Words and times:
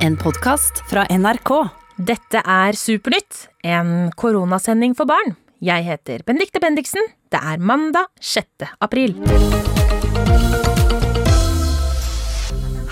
En 0.00 0.14
podkast 0.16 0.78
fra 0.88 1.02
NRK. 1.12 1.50
Dette 2.00 2.40
er 2.40 2.76
Supernytt, 2.78 3.50
en 3.68 4.08
koronasending 4.16 4.94
for 4.96 5.04
barn. 5.04 5.34
Jeg 5.60 5.84
heter 5.84 6.22
Bendikte 6.24 6.62
Bendiksen. 6.62 7.04
Det 7.28 7.36
er 7.36 7.60
mandag 7.60 8.08
6. 8.16 8.64
april. 8.80 9.12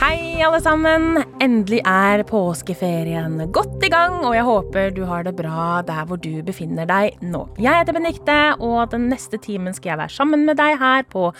Hei, 0.03 0.37
alle 0.45 0.61
sammen. 0.61 1.23
Endelig 1.41 1.81
er 1.89 2.27
påskeferien 2.29 3.41
godt 3.57 3.89
i 3.89 3.93
gang, 3.97 4.21
og 4.21 4.37
jeg 4.37 4.45
håper 4.45 4.93
du 4.93 5.07
har 5.09 5.25
det 5.25 5.33
bra 5.41 5.81
der 5.89 6.05
hvor 6.05 6.21
du 6.21 6.43
befinner 6.45 6.85
deg 6.93 7.17
nå. 7.25 7.47
Jeg 7.57 7.87
heter 7.87 7.97
Benikte, 7.97 8.39
og 8.61 8.93
den 8.93 9.09
neste 9.09 9.41
timen 9.41 9.73
skal 9.73 9.95
jeg 9.95 10.05
være 10.05 10.19
sammen 10.21 10.45
med 10.45 10.61
deg 10.61 10.77
her 10.77 11.09
på 11.09 11.31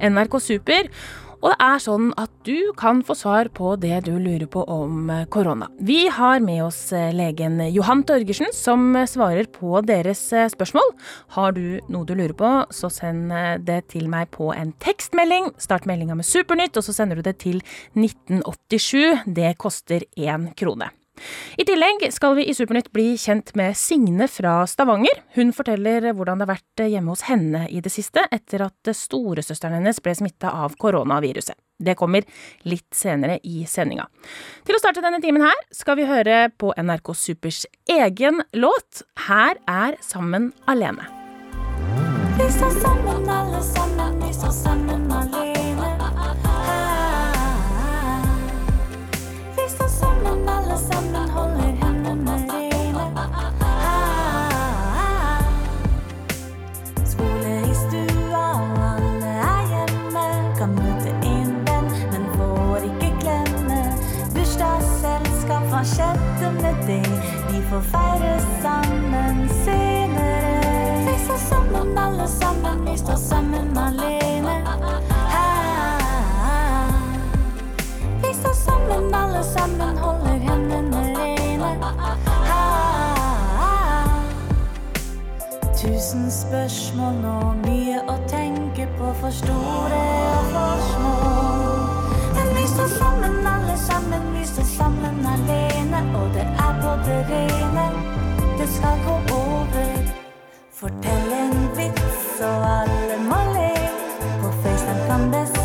NRK 0.00 0.40
Super. 0.40 0.94
Og 1.38 1.52
det 1.52 1.58
er 1.62 1.82
sånn 1.82 2.08
at 2.18 2.32
du 2.46 2.72
kan 2.78 3.02
få 3.06 3.14
svar 3.18 3.50
på 3.54 3.76
det 3.78 4.00
du 4.08 4.14
lurer 4.18 4.48
på 4.50 4.64
om 4.66 5.10
eh, 5.12 5.24
korona. 5.30 5.68
Vi 5.78 6.08
har 6.10 6.42
med 6.42 6.64
oss 6.66 6.80
eh, 6.96 7.12
legen 7.14 7.60
Johan 7.70 8.02
Torgersen, 8.08 8.50
som 8.56 8.90
eh, 8.98 9.06
svarer 9.06 9.46
på 9.52 9.78
deres 9.86 10.24
spørsmål. 10.54 10.90
Har 11.38 11.54
du 11.54 11.78
noe 11.86 12.08
du 12.08 12.16
lurer 12.18 12.34
på, 12.38 12.52
så 12.74 12.90
send 12.90 13.30
det 13.66 13.80
til 13.94 14.08
meg 14.10 14.32
på 14.34 14.50
en 14.54 14.74
tekstmelding. 14.82 15.52
Start 15.62 15.86
meldinga 15.88 16.18
med 16.18 16.26
Supernytt, 16.26 16.76
og 16.78 16.86
så 16.86 16.96
sender 16.96 17.20
du 17.20 17.26
det 17.26 17.38
til 17.44 17.62
1987. 17.94 19.28
Det 19.38 19.54
koster 19.62 20.08
én 20.18 20.50
krone. 20.58 20.90
I 21.58 21.66
tillegg 21.68 22.08
skal 22.14 22.36
vi 22.38 22.46
i 22.48 22.54
Supernytt 22.56 22.90
bli 22.94 23.12
kjent 23.20 23.54
med 23.58 23.76
Signe 23.78 24.28
fra 24.30 24.60
Stavanger. 24.70 25.22
Hun 25.36 25.52
forteller 25.56 26.10
hvordan 26.12 26.40
det 26.40 26.48
har 26.48 26.54
vært 26.56 26.84
hjemme 26.88 27.14
hos 27.14 27.26
henne 27.28 27.66
i 27.70 27.82
det 27.84 27.92
siste, 27.92 28.24
etter 28.32 28.66
at 28.68 28.92
storesøsteren 28.94 29.80
hennes 29.80 30.02
ble 30.04 30.14
smitta 30.18 30.52
av 30.64 30.76
koronaviruset. 30.80 31.58
Det 31.78 31.94
kommer 31.94 32.26
litt 32.66 32.88
senere 32.94 33.38
i 33.46 33.62
sendinga. 33.70 34.08
Til 34.66 34.74
å 34.74 34.80
starte 34.82 35.04
denne 35.04 35.22
timen 35.22 35.44
her 35.46 35.60
skal 35.74 35.98
vi 36.00 36.08
høre 36.08 36.48
på 36.58 36.72
NRK 36.74 37.12
Supers 37.14 37.64
egen 37.86 38.42
låt. 38.58 39.04
Her 39.28 39.62
er 39.70 39.98
Sammen 40.02 40.52
alene. 40.66 41.06
Vi 42.38 42.46
står 42.54 42.70
sammen 42.80 43.30
alle 43.30 43.62
sammen, 43.62 44.20
vi 44.22 44.34
står 44.34 44.50
sammen 44.50 45.12
alene. 45.12 45.57
Bursdagsselskap, 65.78 66.38
skjedd 66.38 66.62
med 66.62 66.74
deg? 66.86 67.06
Vi 67.50 67.60
får 67.70 67.80
feire 67.80 68.40
sammen 68.62 69.48
senere. 69.64 71.04
Vi 71.06 71.14
står 71.24 71.36
sammen 71.36 71.98
alle 71.98 72.28
sammen, 72.28 72.84
vi 72.84 72.96
står 72.98 73.16
sammen 73.16 73.78
alene. 73.78 74.56
Vi 78.22 78.34
står 78.34 78.54
sammen 78.54 79.14
alle 79.14 79.44
sammen, 79.44 79.98
holder 79.98 80.38
hendene 80.48 81.02
rene. 81.18 81.70
Tusen 85.78 86.30
spørsmål 86.30 87.22
og 87.24 87.62
mye 87.66 88.02
å 88.08 88.18
tenke 88.26 88.88
på, 88.98 89.12
for 89.20 89.30
store 89.30 90.02
og 90.34 90.50
for 90.56 90.90
små. 90.90 91.47
Står 92.78 92.86
sammen 92.86 93.46
alle 93.46 93.76
sammen, 93.76 94.34
vi 94.34 94.46
står 94.46 94.62
sammen 94.62 95.26
alene, 95.26 96.18
og 96.18 96.28
det 96.34 96.46
er 96.66 96.72
på 96.82 96.92
det 97.06 97.18
rene. 97.30 97.86
Det 98.58 98.68
skal 98.68 98.98
gå 99.06 99.16
over. 99.36 100.14
Fortell 100.72 101.32
en 101.42 101.56
vits, 101.76 102.40
og 102.40 102.70
alle 102.78 103.16
må 103.30 103.40
le. 103.54 103.70
På 104.42 104.52
FaceTime 104.62 105.06
kan 105.08 105.30
bestemor 105.30 105.57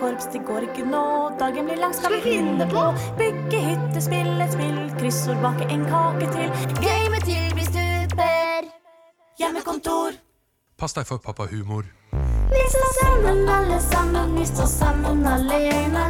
korps, 0.00 0.26
det 0.32 0.42
går 0.46 0.68
ikke 0.68 0.84
nå. 0.88 1.04
Dagen 1.40 1.66
blir 1.68 1.80
lang, 1.80 1.94
skal 1.94 2.14
vi 2.16 2.20
finne 2.24 2.66
på. 2.70 2.84
Bygge 3.18 3.60
hytte, 3.68 4.02
spille 4.04 4.44
et 4.44 4.52
spill, 4.54 4.78
kryssord, 4.98 5.40
bake 5.42 5.68
en 5.72 5.84
kake 5.90 6.30
til. 6.36 6.48
Game 6.84 7.20
til 7.26 7.58
vi 7.58 7.66
stuper. 7.70 8.70
Hjemmekontor. 9.40 10.18
Pass 10.78 10.96
deg 10.96 11.06
for 11.06 11.22
pappahumor. 11.22 11.84
Vi 12.54 12.64
står 12.74 12.90
sammen, 13.00 13.48
alle 13.48 13.80
sammen, 13.80 14.38
vi 14.38 14.46
står 14.46 14.66
sammen 14.66 15.26
alene. 15.26 16.04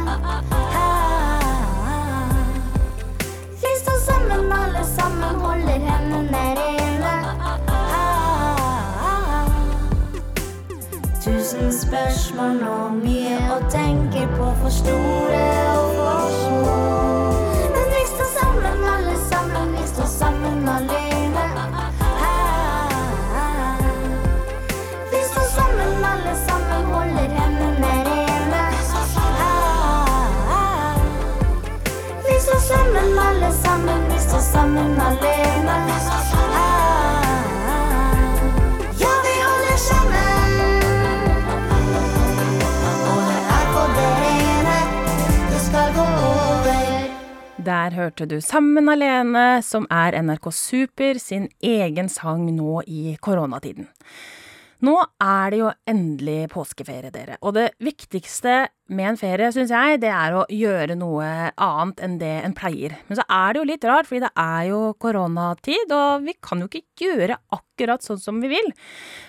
Vi 3.61 3.71
står 3.83 3.99
sammen, 4.07 4.51
alle 4.61 4.85
sammen, 4.97 5.35
holder 5.45 5.79
hendene 5.89 6.43
rene. 6.59 6.84
Tusen 11.25 11.71
spørsmål 11.73 12.59
og 12.69 12.99
mye 12.99 13.39
å 13.49 13.57
tenke 13.73 14.27
på, 14.35 14.51
for 14.61 14.69
store 14.69 15.41
og 15.73 15.97
for 15.97 16.37
små. 16.43 17.04
Der 47.65 47.95
hørte 47.95 48.27
du 48.29 48.35
Sammen 48.45 48.89
alene, 48.91 49.63
som 49.65 49.87
er 49.89 50.13
NRK 50.21 50.51
Super 50.53 51.17
sin 51.17 51.47
egen 51.65 52.09
sang 52.11 52.43
nå 52.53 52.83
i 52.85 53.15
koronatiden. 53.17 53.87
Nå 54.85 54.93
er 55.23 55.49
det 55.49 55.61
jo 55.63 55.71
endelig 55.89 56.51
påskeferie, 56.53 57.09
dere. 57.15 57.39
Og 57.41 57.55
det 57.57 57.71
viktigste 57.81 58.67
med 58.93 59.07
en 59.09 59.17
ferie, 59.17 59.49
syns 59.53 59.71
jeg, 59.73 59.99
det 60.03 60.11
er 60.13 60.35
å 60.37 60.43
gjøre 60.51 60.97
noe 60.99 61.25
annet 61.51 62.01
enn 62.05 62.17
det 62.21 62.33
en 62.45 62.53
pleier. 62.57 62.93
Men 63.07 63.17
så 63.17 63.25
er 63.25 63.53
det 63.53 63.61
jo 63.61 63.69
litt 63.71 63.87
rart, 63.89 64.09
fordi 64.09 64.21
det 64.27 64.33
er 64.37 64.67
jo 64.69 64.81
koronatid, 65.01 65.93
og 65.95 66.27
vi 66.27 66.35
kan 66.37 66.61
jo 66.61 66.69
ikke 66.69 66.83
gjøre 67.01 67.39
akkurat 67.55 68.05
sånn 68.05 68.21
som 68.21 68.37
vi 68.43 68.51
vil. 68.53 68.69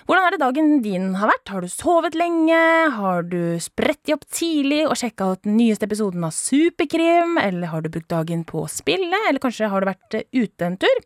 Hvordan 0.07 0.27
er 0.27 0.35
det 0.35 0.41
dagen 0.43 0.69
din 0.85 1.07
har 1.19 1.31
vært? 1.31 1.51
Har 1.51 1.65
du 1.65 1.71
sovet 1.71 2.15
lenge? 2.15 2.59
Har 2.95 3.25
du 3.27 3.57
spredt 3.63 4.13
opp 4.13 4.27
tidlig 4.29 4.83
og 4.85 4.95
sjekka 4.99 5.31
ut 5.33 5.43
den 5.47 5.57
nyeste 5.59 5.89
episoden 5.89 6.23
av 6.27 6.35
Superkrim? 6.37 7.35
Eller 7.41 7.73
har 7.73 7.83
du 7.83 7.89
brukt 7.91 8.11
dagen 8.13 8.45
på 8.47 8.61
å 8.63 8.71
spille? 8.71 9.23
Eller 9.27 9.41
kanskje 9.43 9.71
har 9.73 9.83
du 9.83 9.89
vært 9.89 10.19
eh, 10.21 10.27
ute 10.37 10.69
en 10.69 10.77
tur? 10.79 11.03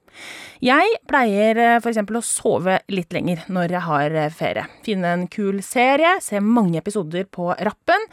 Jeg 0.62 1.00
pleier 1.10 1.58
f.eks. 1.80 1.84
for 1.86 1.94
eksempel 1.94 2.20
å 2.20 2.25
sove 2.25 2.78
litt 2.94 3.16
lenger 3.16 3.48
når 3.50 3.78
jeg 3.78 3.86
har 3.88 4.20
eh, 4.25 4.30
ferie. 4.36 4.68
Finne 4.86 5.16
en 5.16 5.25
kul 5.31 5.64
serie, 5.66 6.18
se 6.22 6.44
mange 6.44 6.78
episoder 6.84 7.25
på 7.31 7.50
rappen. 7.58 8.10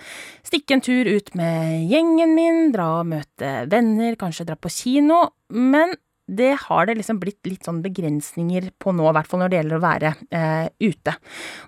Stikke 0.46 0.76
en 0.76 0.84
tur 0.84 1.08
ut 1.08 1.32
med 1.38 1.88
gjengen 1.90 2.34
min, 2.36 2.68
dra 2.74 2.98
og 3.00 3.08
møte 3.10 3.54
venner, 3.70 4.18
kanskje 4.20 4.48
dra 4.48 4.58
på 4.58 4.72
kino. 4.72 5.24
Men 5.54 5.94
det 6.28 6.52
har 6.66 6.86
det 6.86 6.98
liksom 6.98 7.20
blitt 7.22 7.40
litt 7.48 7.64
sånn 7.64 7.80
begrensninger 7.84 8.70
på 8.80 8.92
nå, 8.92 9.06
i 9.08 9.16
hvert 9.16 9.30
fall 9.30 9.42
når 9.42 9.52
det 9.52 9.60
gjelder 9.62 9.78
å 9.78 9.84
være 9.84 10.12
eh, 10.28 10.68
ute. 10.84 11.16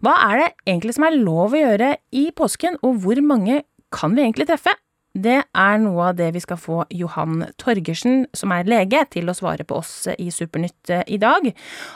Hva 0.05 0.17
er 0.29 0.43
det 0.43 0.49
egentlig 0.67 0.97
som 0.99 1.09
er 1.09 1.17
lov 1.17 1.57
å 1.57 1.63
gjøre 1.63 1.95
i 2.21 2.29
påsken, 2.37 2.77
og 2.85 3.01
hvor 3.05 3.23
mange 3.25 3.63
kan 3.91 4.15
vi 4.15 4.27
egentlig 4.27 4.51
treffe? 4.51 4.77
Det 5.15 5.41
er 5.43 5.81
noe 5.83 6.11
av 6.11 6.19
det 6.21 6.29
vi 6.37 6.43
skal 6.43 6.59
få 6.61 6.85
Johan 6.95 7.45
Torgersen, 7.59 8.27
som 8.37 8.53
er 8.55 8.69
lege, 8.71 9.03
til 9.11 9.27
å 9.31 9.35
svare 9.35 9.67
på 9.67 9.81
oss 9.83 10.07
i 10.15 10.31
Supernytt 10.31 10.93
i 11.11 11.19
dag. 11.19 11.51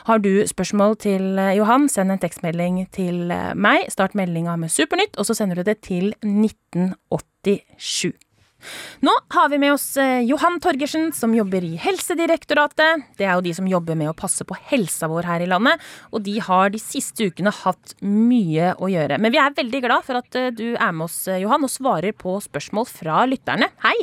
Har 0.08 0.18
du 0.24 0.42
spørsmål 0.50 0.96
til 1.04 1.38
Johan, 1.54 1.88
send 1.88 2.10
en 2.10 2.22
tekstmelding 2.22 2.82
til 2.94 3.30
meg. 3.54 3.86
Start 3.94 4.18
meldinga 4.18 4.56
med 4.58 4.74
Supernytt, 4.74 5.14
og 5.14 5.28
så 5.28 5.38
sender 5.38 5.62
du 5.62 5.70
det 5.70 5.78
til 5.86 6.10
1987. 6.24 8.12
Nå 9.04 9.12
har 9.34 9.50
vi 9.52 9.58
med 9.62 9.74
oss 9.74 9.86
eh, 10.00 10.22
Johan 10.26 10.60
Torgersen, 10.62 11.10
som 11.16 11.34
jobber 11.36 11.64
i 11.66 11.74
Helsedirektoratet. 11.80 13.04
Det 13.18 13.28
er 13.28 13.36
jo 13.36 13.44
de 13.44 13.54
som 13.56 13.68
jobber 13.68 13.98
med 13.98 14.12
å 14.12 14.16
passe 14.16 14.46
på 14.46 14.56
helsa 14.70 15.10
vår 15.10 15.28
her 15.28 15.44
i 15.44 15.50
landet, 15.50 15.82
og 16.12 16.24
de 16.26 16.38
har 16.42 16.72
de 16.74 16.80
siste 16.82 17.30
ukene 17.30 17.52
hatt 17.62 17.96
mye 18.04 18.74
å 18.80 18.90
gjøre. 18.92 19.20
Men 19.20 19.34
vi 19.34 19.42
er 19.42 19.56
veldig 19.56 19.84
glad 19.84 20.06
for 20.06 20.20
at 20.20 20.40
eh, 20.40 20.52
du 20.54 20.74
er 20.74 20.92
med 20.92 21.08
oss, 21.08 21.22
eh, 21.28 21.42
Johan, 21.44 21.66
og 21.66 21.72
svarer 21.72 22.16
på 22.16 22.38
spørsmål 22.44 22.90
fra 22.90 23.24
lytterne. 23.30 23.72
Hei! 23.84 23.98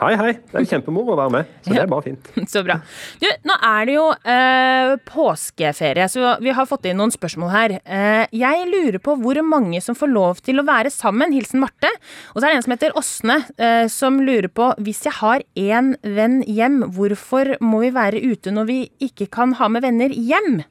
Hei, 0.00 0.14
hei. 0.16 0.30
Det 0.48 0.56
er 0.56 0.66
kjempemoro 0.70 1.12
å 1.12 1.18
være 1.18 1.32
med. 1.34 1.48
Så 1.60 1.74
det 1.74 1.80
er 1.82 1.90
bare 1.90 2.04
fint. 2.06 2.30
Så 2.52 2.62
bra. 2.64 2.78
Du, 3.20 3.26
nå 3.44 3.56
er 3.68 3.88
det 3.88 3.96
jo 3.98 4.06
eh, 4.32 4.92
påskeferie, 5.08 6.06
så 6.08 6.32
vi 6.40 6.54
har 6.56 6.68
fått 6.68 6.88
inn 6.88 6.96
noen 7.00 7.12
spørsmål 7.12 7.52
her. 7.52 7.74
Eh, 7.84 8.24
jeg 8.32 8.70
lurer 8.70 8.98
på 9.04 9.18
hvor 9.20 9.40
mange 9.44 9.82
som 9.84 9.98
får 9.98 10.12
lov 10.14 10.40
til 10.46 10.62
å 10.62 10.66
være 10.68 10.92
sammen. 10.92 11.36
Hilsen 11.36 11.60
Marte. 11.60 11.92
Og 12.32 12.40
så 12.40 12.46
er 12.46 12.54
det 12.54 12.62
en 12.62 12.66
som 12.66 12.76
heter 12.76 12.96
Åsne, 12.98 13.38
eh, 13.60 13.84
som 13.92 14.20
lurer 14.24 14.48
på 14.48 14.72
hvis 14.80 15.04
jeg 15.10 15.18
har 15.20 15.44
én 15.60 15.92
venn 16.02 16.40
hjem, 16.48 16.82
hvorfor 16.96 17.56
må 17.60 17.84
vi 17.84 17.92
være 17.94 18.24
ute 18.32 18.54
når 18.54 18.70
vi 18.72 18.80
ikke 19.04 19.28
kan 19.32 19.58
ha 19.60 19.68
med 19.72 19.84
venner 19.84 20.16
hjem? 20.16 20.62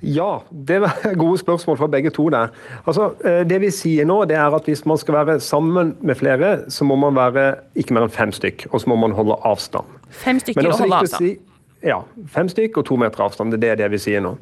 Ja, 0.00 0.42
det 0.50 0.78
var 0.80 0.96
gode 1.22 1.38
spørsmål 1.38 1.76
fra 1.76 1.86
begge 1.86 2.10
to 2.10 2.28
der. 2.32 2.48
Altså, 2.86 3.10
eh, 3.24 3.42
det 3.48 3.60
vi 3.60 3.70
sier 3.74 4.08
nå, 4.08 4.22
det 4.24 4.38
er 4.40 4.56
at 4.56 4.68
hvis 4.68 4.86
man 4.88 4.98
skal 5.00 5.18
være 5.20 5.40
sammen 5.44 5.94
med 6.00 6.16
flere, 6.16 6.70
så 6.72 6.84
må 6.88 6.96
man 6.96 7.16
være 7.16 7.54
ikke 7.76 7.96
mer 7.96 8.08
enn 8.08 8.14
fem 8.14 8.32
stykk, 8.32 8.66
og 8.70 8.80
så 8.80 8.90
må 8.92 8.96
man 9.00 9.16
holde 9.16 9.36
avstand. 9.44 9.88
Fem 10.10 10.40
stykker 10.40 10.70
og 10.70 10.78
holde 10.78 11.00
avstand? 11.02 11.26
Si, 11.26 11.86
ja. 11.86 12.00
Fem 12.32 12.48
stykk 12.48 12.80
og 12.80 12.88
to 12.88 12.96
meter 13.00 13.24
avstand. 13.24 13.52
Det 13.60 13.72
er 13.72 13.80
det 13.80 13.90
vi 13.92 14.00
sier 14.00 14.24
nå. 14.24 14.36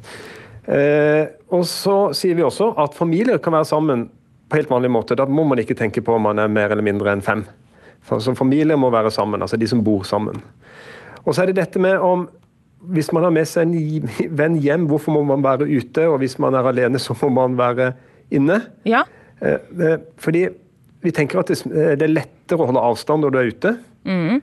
Eh, 0.68 1.24
og 1.54 1.64
så 1.66 1.98
sier 2.16 2.38
vi 2.38 2.44
også 2.46 2.74
at 2.78 2.94
familier 2.94 3.40
kan 3.42 3.56
være 3.56 3.68
sammen 3.68 4.08
på 4.48 4.60
helt 4.60 4.70
vanlig 4.70 4.90
måte. 4.92 5.16
Da 5.18 5.26
må 5.26 5.44
man 5.48 5.60
ikke 5.62 5.76
tenke 5.78 6.02
på 6.04 6.14
om 6.14 6.28
man 6.28 6.38
er 6.38 6.50
mer 6.52 6.70
eller 6.70 6.86
mindre 6.86 7.12
enn 7.12 7.24
fem. 7.24 7.44
For, 8.06 8.22
så 8.22 8.34
familier 8.36 8.78
må 8.80 8.90
være 8.94 9.10
sammen, 9.12 9.42
altså 9.42 9.58
de 9.60 9.68
som 9.68 9.82
bor 9.84 10.06
sammen. 10.08 10.38
Og 11.24 11.34
så 11.34 11.42
er 11.42 11.50
det 11.50 11.58
dette 11.58 11.80
med 11.82 11.98
om 11.98 12.28
hvis 12.80 13.10
man 13.12 13.26
har 13.26 13.34
med 13.34 13.48
seg 13.48 13.66
en 13.66 14.08
venn 14.38 14.56
hjem, 14.62 14.86
hvorfor 14.90 15.16
må 15.16 15.24
man 15.26 15.42
være 15.44 15.66
ute? 15.66 16.06
Og 16.08 16.20
hvis 16.22 16.38
man 16.42 16.54
er 16.54 16.68
alene, 16.70 17.00
så 17.02 17.16
må 17.22 17.30
man 17.40 17.58
være 17.58 17.92
inne. 18.34 18.60
Ja. 18.86 19.02
Eh, 19.40 19.58
eh, 19.82 19.98
fordi 20.18 20.46
vi 21.02 21.12
tenker 21.14 21.40
at 21.40 21.50
det 21.50 22.02
er 22.02 22.10
lettere 22.10 22.62
å 22.62 22.68
holde 22.70 22.82
avstand 22.82 23.24
når 23.24 23.34
du 23.34 23.38
er 23.38 23.52
ute. 23.52 23.74
Mm. 24.08 24.40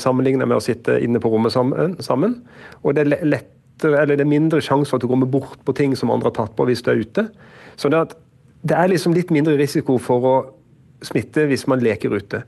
Sammenlignet 0.00 0.48
med 0.48 0.58
å 0.58 0.62
sitte 0.62 0.98
inne 1.02 1.22
på 1.22 1.30
rommet 1.32 1.54
sammen. 1.54 2.36
Og 2.82 2.94
det 2.94 3.06
er, 3.06 3.24
lettere, 3.26 4.02
eller 4.02 4.18
det 4.18 4.26
er 4.26 4.30
mindre 4.34 4.62
sjanse 4.62 4.90
for 4.90 4.98
at 4.98 5.06
du 5.06 5.10
kommer 5.10 5.30
bort 5.30 5.58
på 5.64 5.74
ting 5.76 5.96
som 5.98 6.12
andre 6.14 6.30
har 6.30 6.38
tatt 6.42 6.54
på 6.58 6.66
hvis 6.68 6.84
du 6.84 6.92
er 6.92 7.02
ute. 7.02 7.26
Så 7.80 7.90
det, 7.90 8.04
det 8.62 8.76
er 8.78 8.92
liksom 8.92 9.16
litt 9.16 9.32
mindre 9.34 9.56
risiko 9.58 9.98
for 10.02 10.28
å 10.30 10.36
smitte 11.04 11.46
hvis 11.50 11.66
man 11.70 11.82
leker 11.84 12.14
ute. 12.14 12.44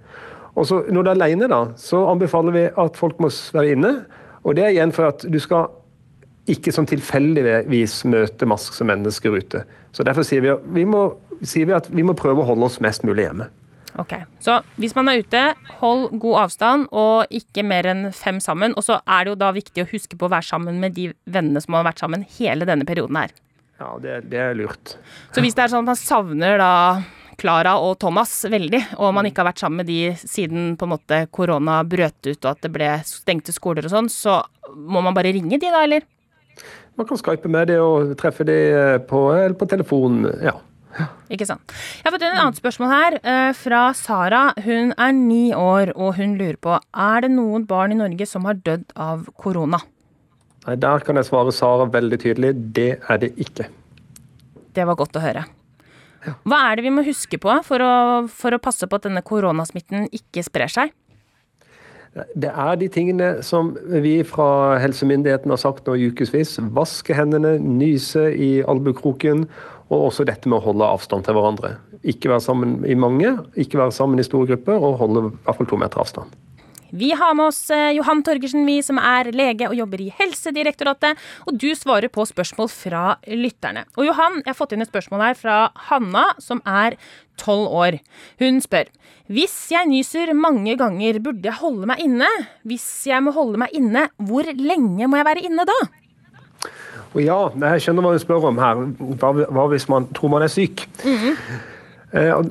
Og 0.56 0.66
så 0.66 0.82
Når 0.88 1.02
du 1.02 1.10
er 1.10 1.16
alene, 1.18 1.48
da, 1.52 1.66
så 1.76 2.06
anbefaler 2.10 2.54
vi 2.54 2.64
at 2.68 2.96
folk 2.96 3.20
må 3.20 3.28
være 3.52 3.76
inne. 3.76 3.92
Og 4.44 4.56
det 4.56 4.64
er 4.64 4.72
igjen 4.72 4.94
for 4.94 5.10
at 5.10 5.26
du 5.28 5.38
skal 5.42 5.68
ikke 6.50 6.72
som 6.72 6.86
tilfeldigvis 6.86 8.04
møte 8.06 8.46
masse 8.48 8.84
mennesker 8.86 9.34
ute. 9.34 9.64
Så 9.92 10.06
Derfor 10.06 10.26
sier 10.26 10.44
vi, 10.44 10.54
vi, 10.78 10.84
må, 10.88 11.08
sier 11.42 11.66
vi 11.68 11.74
at 11.76 11.88
vi 11.90 12.04
må 12.06 12.14
prøve 12.16 12.44
å 12.44 12.48
holde 12.48 12.68
oss 12.68 12.80
mest 12.84 13.04
mulig 13.06 13.26
hjemme. 13.26 13.48
Ok, 13.96 14.12
Så 14.44 14.58
hvis 14.76 14.92
man 14.96 15.08
er 15.08 15.22
ute, 15.24 15.40
hold 15.80 16.10
god 16.20 16.42
avstand 16.42 16.86
og 16.92 17.32
ikke 17.32 17.64
mer 17.64 17.88
enn 17.88 18.10
fem 18.12 18.38
sammen. 18.44 18.74
Og 18.76 18.84
så 18.84 19.00
er 19.08 19.24
det 19.24 19.32
jo 19.32 19.40
da 19.40 19.50
viktig 19.56 19.84
å 19.84 19.88
huske 19.88 20.18
på 20.20 20.28
å 20.28 20.32
være 20.32 20.48
sammen 20.50 20.80
med 20.82 20.94
de 20.98 21.10
vennene 21.24 21.62
som 21.64 21.78
har 21.78 21.86
vært 21.88 22.02
sammen 22.04 22.26
hele 22.36 22.68
denne 22.68 22.84
perioden 22.88 23.16
her. 23.16 23.32
Ja, 23.80 23.94
det, 24.00 24.18
det 24.32 24.40
er 24.40 24.56
lurt. 24.56 24.96
Så 25.32 25.44
hvis 25.44 25.56
det 25.56 25.64
er 25.64 25.72
sånn 25.72 25.84
at 25.84 25.90
man 25.90 26.00
savner 26.00 26.60
da 26.60 26.72
Klara 27.40 27.76
og 27.82 27.98
Thomas 28.02 28.32
veldig, 28.50 28.82
og 28.96 29.14
man 29.16 29.28
ikke 29.28 29.42
har 29.42 29.50
vært 29.50 29.62
sammen 29.62 29.82
med 29.82 29.90
de 29.90 30.14
siden 30.20 30.74
på 30.78 30.86
en 30.86 30.94
måte 30.94 31.22
korona 31.34 31.82
brøt 31.84 32.18
ut 32.28 32.38
og 32.38 32.52
at 32.52 32.62
det 32.64 32.72
ble 32.74 32.90
stengte 33.06 33.54
skoler 33.54 33.86
og 33.86 33.92
sånn, 33.92 34.12
så 34.12 34.40
må 34.76 35.02
man 35.04 35.16
bare 35.16 35.34
ringe 35.36 35.58
de 35.60 35.68
da, 35.72 35.82
eller? 35.84 36.06
Man 36.96 37.08
kan 37.08 37.20
skype 37.20 37.50
med 37.52 37.68
de 37.68 37.76
og 37.82 38.14
treffe 38.20 38.46
de 38.48 38.56
eh, 38.72 38.96
på, 39.04 39.26
på 39.60 39.68
telefon, 39.68 40.24
ja. 40.40 40.56
Ikke 41.28 41.44
sant. 41.44 41.74
Jeg 42.00 42.06
har 42.06 42.14
fått 42.14 42.24
et 42.24 42.38
annet 42.38 42.60
spørsmål 42.60 42.92
her, 42.92 43.16
eh, 43.20 43.50
fra 43.58 43.82
Sara. 43.96 44.46
Hun 44.64 44.94
er 44.96 45.12
ni 45.12 45.50
år, 45.52 45.92
og 45.92 46.14
hun 46.16 46.38
lurer 46.38 46.56
på 46.56 46.78
er 46.78 47.26
det 47.26 47.32
noen 47.34 47.66
barn 47.68 47.92
i 47.92 47.98
Norge 47.98 48.28
som 48.28 48.48
har 48.48 48.56
dødd 48.56 48.94
av 48.96 49.26
korona. 49.36 49.82
Nei, 50.66 50.76
Der 50.76 51.04
kan 51.04 51.20
jeg 51.20 51.28
svare 51.28 51.52
Sara 51.52 51.84
veldig 51.84 52.18
tydelig. 52.22 52.54
Det 52.72 52.88
er 52.96 53.20
det 53.22 53.34
ikke. 53.36 53.68
Det 54.72 54.86
var 54.86 54.96
godt 54.96 55.16
å 55.16 55.24
høre. 55.24 55.44
Hva 56.46 56.60
er 56.68 56.78
det 56.78 56.86
vi 56.86 56.94
må 56.94 57.04
huske 57.06 57.38
på 57.40 57.52
for 57.66 57.82
å, 57.84 57.94
for 58.30 58.56
å 58.56 58.62
passe 58.62 58.88
på 58.88 58.98
at 58.98 59.08
denne 59.08 59.24
koronasmitten 59.26 60.08
ikke 60.14 60.44
sprer 60.46 60.72
seg? 60.72 60.94
Det 62.32 62.48
er 62.48 62.78
de 62.80 62.88
tingene 62.88 63.26
som 63.44 63.74
vi 64.00 64.22
fra 64.24 64.78
helsemyndighetene 64.80 65.52
har 65.52 65.60
sagt 65.60 65.88
nå 65.88 65.98
i 65.98 66.06
ukevis. 66.08 66.54
Vaske 66.76 67.16
hendene, 67.16 67.58
nyse 67.60 68.30
i 68.32 68.50
albukroken, 68.64 69.44
og 69.92 70.08
også 70.08 70.24
dette 70.26 70.48
med 70.48 70.58
å 70.58 70.64
holde 70.70 70.88
avstand 70.96 71.26
til 71.26 71.36
hverandre. 71.36 71.74
Ikke 72.08 72.32
være 72.32 72.46
sammen 72.46 72.78
i 72.88 72.96
mange, 72.98 73.36
ikke 73.60 73.82
være 73.82 73.94
sammen 73.94 74.22
i 74.22 74.26
store 74.26 74.48
grupper, 74.54 74.80
og 74.80 75.00
holde 75.02 75.26
i 75.26 75.34
hvert 75.44 75.60
fall 75.60 75.68
to 75.68 75.80
meter 75.82 76.02
avstand. 76.02 76.32
Vi 76.90 77.10
har 77.18 77.34
med 77.34 77.48
oss 77.50 77.70
eh, 77.74 77.94
Johan 77.96 78.22
Torgersen, 78.26 78.66
vi 78.68 78.78
som 78.84 79.00
er 79.02 79.32
lege 79.34 79.68
og 79.68 79.76
jobber 79.78 80.02
i 80.04 80.12
Helsedirektoratet. 80.18 81.18
Og 81.46 81.58
du 81.58 81.68
svarer 81.74 82.12
på 82.12 82.26
spørsmål 82.28 82.70
fra 82.72 83.04
lytterne. 83.26 83.86
Og 83.96 84.06
Johan, 84.08 84.40
jeg 84.42 84.52
har 84.52 84.58
fått 84.58 84.76
inn 84.76 84.84
et 84.84 84.92
spørsmål 84.92 85.24
her 85.28 85.38
fra 85.38 85.58
Hanna, 85.88 86.28
som 86.42 86.62
er 86.66 86.98
tolv 87.40 87.68
år. 87.74 87.98
Hun 88.42 88.62
spør 88.64 88.90
hvis 89.26 89.54
jeg 89.72 89.88
nyser 89.90 90.30
mange 90.38 90.76
ganger, 90.78 91.16
burde 91.18 91.48
jeg 91.48 91.58
holde 91.58 91.88
meg 91.90 91.98
inne? 92.04 92.28
Hvis 92.62 92.86
jeg 93.10 93.24
må 93.26 93.32
holde 93.34 93.58
meg 93.58 93.72
inne, 93.74 94.04
hvor 94.22 94.46
lenge 94.46 95.08
må 95.10 95.18
jeg 95.18 95.26
være 95.26 95.42
inne 95.48 95.64
da? 95.66 95.78
Ja, 97.18 97.38
jeg 97.50 97.82
skjønner 97.82 98.06
hva 98.06 98.12
hun 98.14 98.22
spør 98.22 98.46
om 98.52 98.60
her. 98.62 98.84
Hva, 99.18 99.32
hva 99.50 99.64
hvis 99.72 99.88
man 99.90 100.06
tror 100.14 100.30
man 100.36 100.46
er 100.46 100.52
syk? 100.52 100.86
Mm 101.02 101.16
-hmm. 101.16 101.34
Eh, 102.16 102.32
og, 102.32 102.48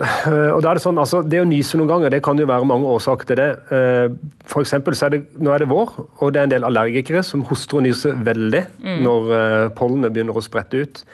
da 0.61 0.69
er 0.69 0.77
Det 0.77 0.83
sånn, 0.83 0.99
altså, 1.01 1.21
det 1.25 1.41
å 1.41 1.47
nyse 1.49 1.79
noen 1.79 1.89
ganger 1.89 2.13
det 2.13 2.21
kan 2.25 2.37
jo 2.39 2.47
være 2.49 2.67
mange 2.69 2.89
årsaker 2.95 3.29
til 3.31 3.39
det. 3.41 3.49
Eh, 3.73 4.07
for 4.45 4.67
så 4.67 4.79
er 4.79 5.15
det, 5.15 5.21
Nå 5.41 5.53
er 5.53 5.63
det 5.63 5.71
vår, 5.71 5.95
og 6.19 6.33
det 6.33 6.41
er 6.41 6.49
en 6.49 6.53
del 6.53 6.67
allergikere 6.67 7.23
som 7.25 7.45
hoster 7.49 7.81
og 7.81 7.87
nyser 7.87 8.19
veldig 8.25 8.65
mm. 8.83 8.99
når 9.05 9.31
eh, 9.39 9.69
pollenet 9.77 10.13
begynner 10.13 10.37
å 10.37 10.45
sprette 10.45 10.85
ut. 10.85 11.05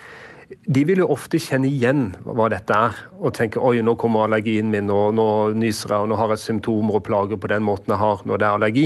De 0.65 0.83
vil 0.87 1.01
jo 1.01 1.07
ofte 1.13 1.39
kjenne 1.41 1.69
igjen 1.69 2.11
hva 2.25 2.47
dette 2.51 2.75
er, 2.75 2.97
og 3.19 3.33
tenke 3.37 3.61
oi, 3.61 3.79
nå 3.85 3.95
kommer 3.99 4.25
allergien 4.25 4.69
min, 4.71 4.89
og 4.91 5.15
nå 5.17 5.25
nyser 5.57 5.93
jeg, 5.93 6.05
og 6.05 6.11
nå 6.11 6.19
har 6.19 6.33
jeg 6.33 6.43
symptomer 6.43 6.97
og 6.99 7.03
plager 7.07 7.39
på 7.41 7.49
den 7.51 7.65
måten 7.65 7.93
jeg 7.93 8.01
har 8.01 8.23
når 8.27 8.41
det 8.41 8.47
er 8.47 8.57
allergi. 8.59 8.85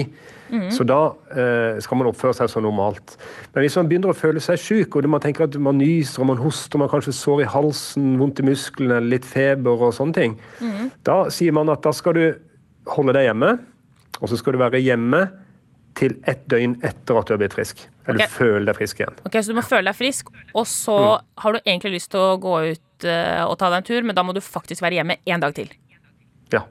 Mm. 0.51 0.67
Så 0.73 0.85
da 0.85 0.99
eh, 1.33 1.79
skal 1.81 1.99
man 1.99 2.09
oppføre 2.11 2.35
seg 2.37 2.51
som 2.51 2.65
normalt. 2.65 3.15
Men 3.53 3.65
hvis 3.65 3.77
man 3.79 3.89
begynner 3.89 4.13
å 4.13 4.17
føle 4.17 4.43
seg 4.43 4.61
syk, 4.61 4.97
og 4.97 5.07
man 5.09 5.23
tenker 5.23 5.47
at 5.47 5.57
man 5.57 5.79
nyser 5.81 6.23
og 6.23 6.29
man 6.33 6.41
hoster, 6.41 6.81
man 6.81 6.91
kanskje 6.91 7.15
sår 7.17 7.45
i 7.45 7.49
halsen, 7.55 8.13
vondt 8.21 8.43
i 8.43 8.49
musklene, 8.49 9.01
litt 9.05 9.25
feber 9.25 9.87
og 9.89 9.95
sånne 9.97 10.19
ting, 10.19 10.37
mm. 10.61 10.91
da 11.07 11.23
sier 11.33 11.55
man 11.55 11.71
at 11.73 11.85
da 11.85 11.95
skal 11.95 12.17
du 12.17 12.25
holde 12.91 13.17
deg 13.17 13.31
hjemme, 13.31 13.55
og 14.21 14.29
så 14.31 14.37
skal 14.39 14.55
du 14.55 14.61
være 14.61 14.83
hjemme 14.83 15.25
til 15.95 16.17
ett 16.27 16.43
døgn 16.51 16.77
etter 16.85 17.19
at 17.19 17.27
du 17.27 17.35
har 17.35 17.41
blitt 17.41 17.55
frisk. 17.55 17.85
Eller 18.05 18.25
okay. 18.25 18.31
du 18.31 18.37
føler 18.37 18.67
deg 18.69 18.77
frisk 18.77 18.99
igjen. 19.01 19.19
Ok, 19.25 19.37
Så 19.39 19.53
du 19.53 19.57
må 19.57 19.63
føle 19.65 19.87
deg 19.89 19.97
frisk, 19.97 20.31
og 20.53 20.67
så 20.69 20.97
mm. 20.97 21.29
har 21.43 21.55
du 21.55 21.59
egentlig 21.63 21.95
lyst 21.97 22.11
til 22.13 22.21
å 22.21 22.35
gå 22.41 22.55
ut 22.73 23.07
uh, 23.07 23.43
og 23.47 23.55
ta 23.61 23.71
deg 23.71 23.79
en 23.81 23.87
tur, 23.87 24.07
men 24.07 24.17
da 24.17 24.25
må 24.27 24.35
du 24.35 24.41
faktisk 24.43 24.85
være 24.85 24.99
hjemme 24.99 25.17
én 25.23 25.43
dag 25.43 25.55
til. 25.57 25.71
Ja. 26.53 26.65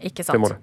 Ikke 0.00 0.24
sant? 0.24 0.36
Det 0.38 0.42
må 0.42 0.52
du. 0.54 0.56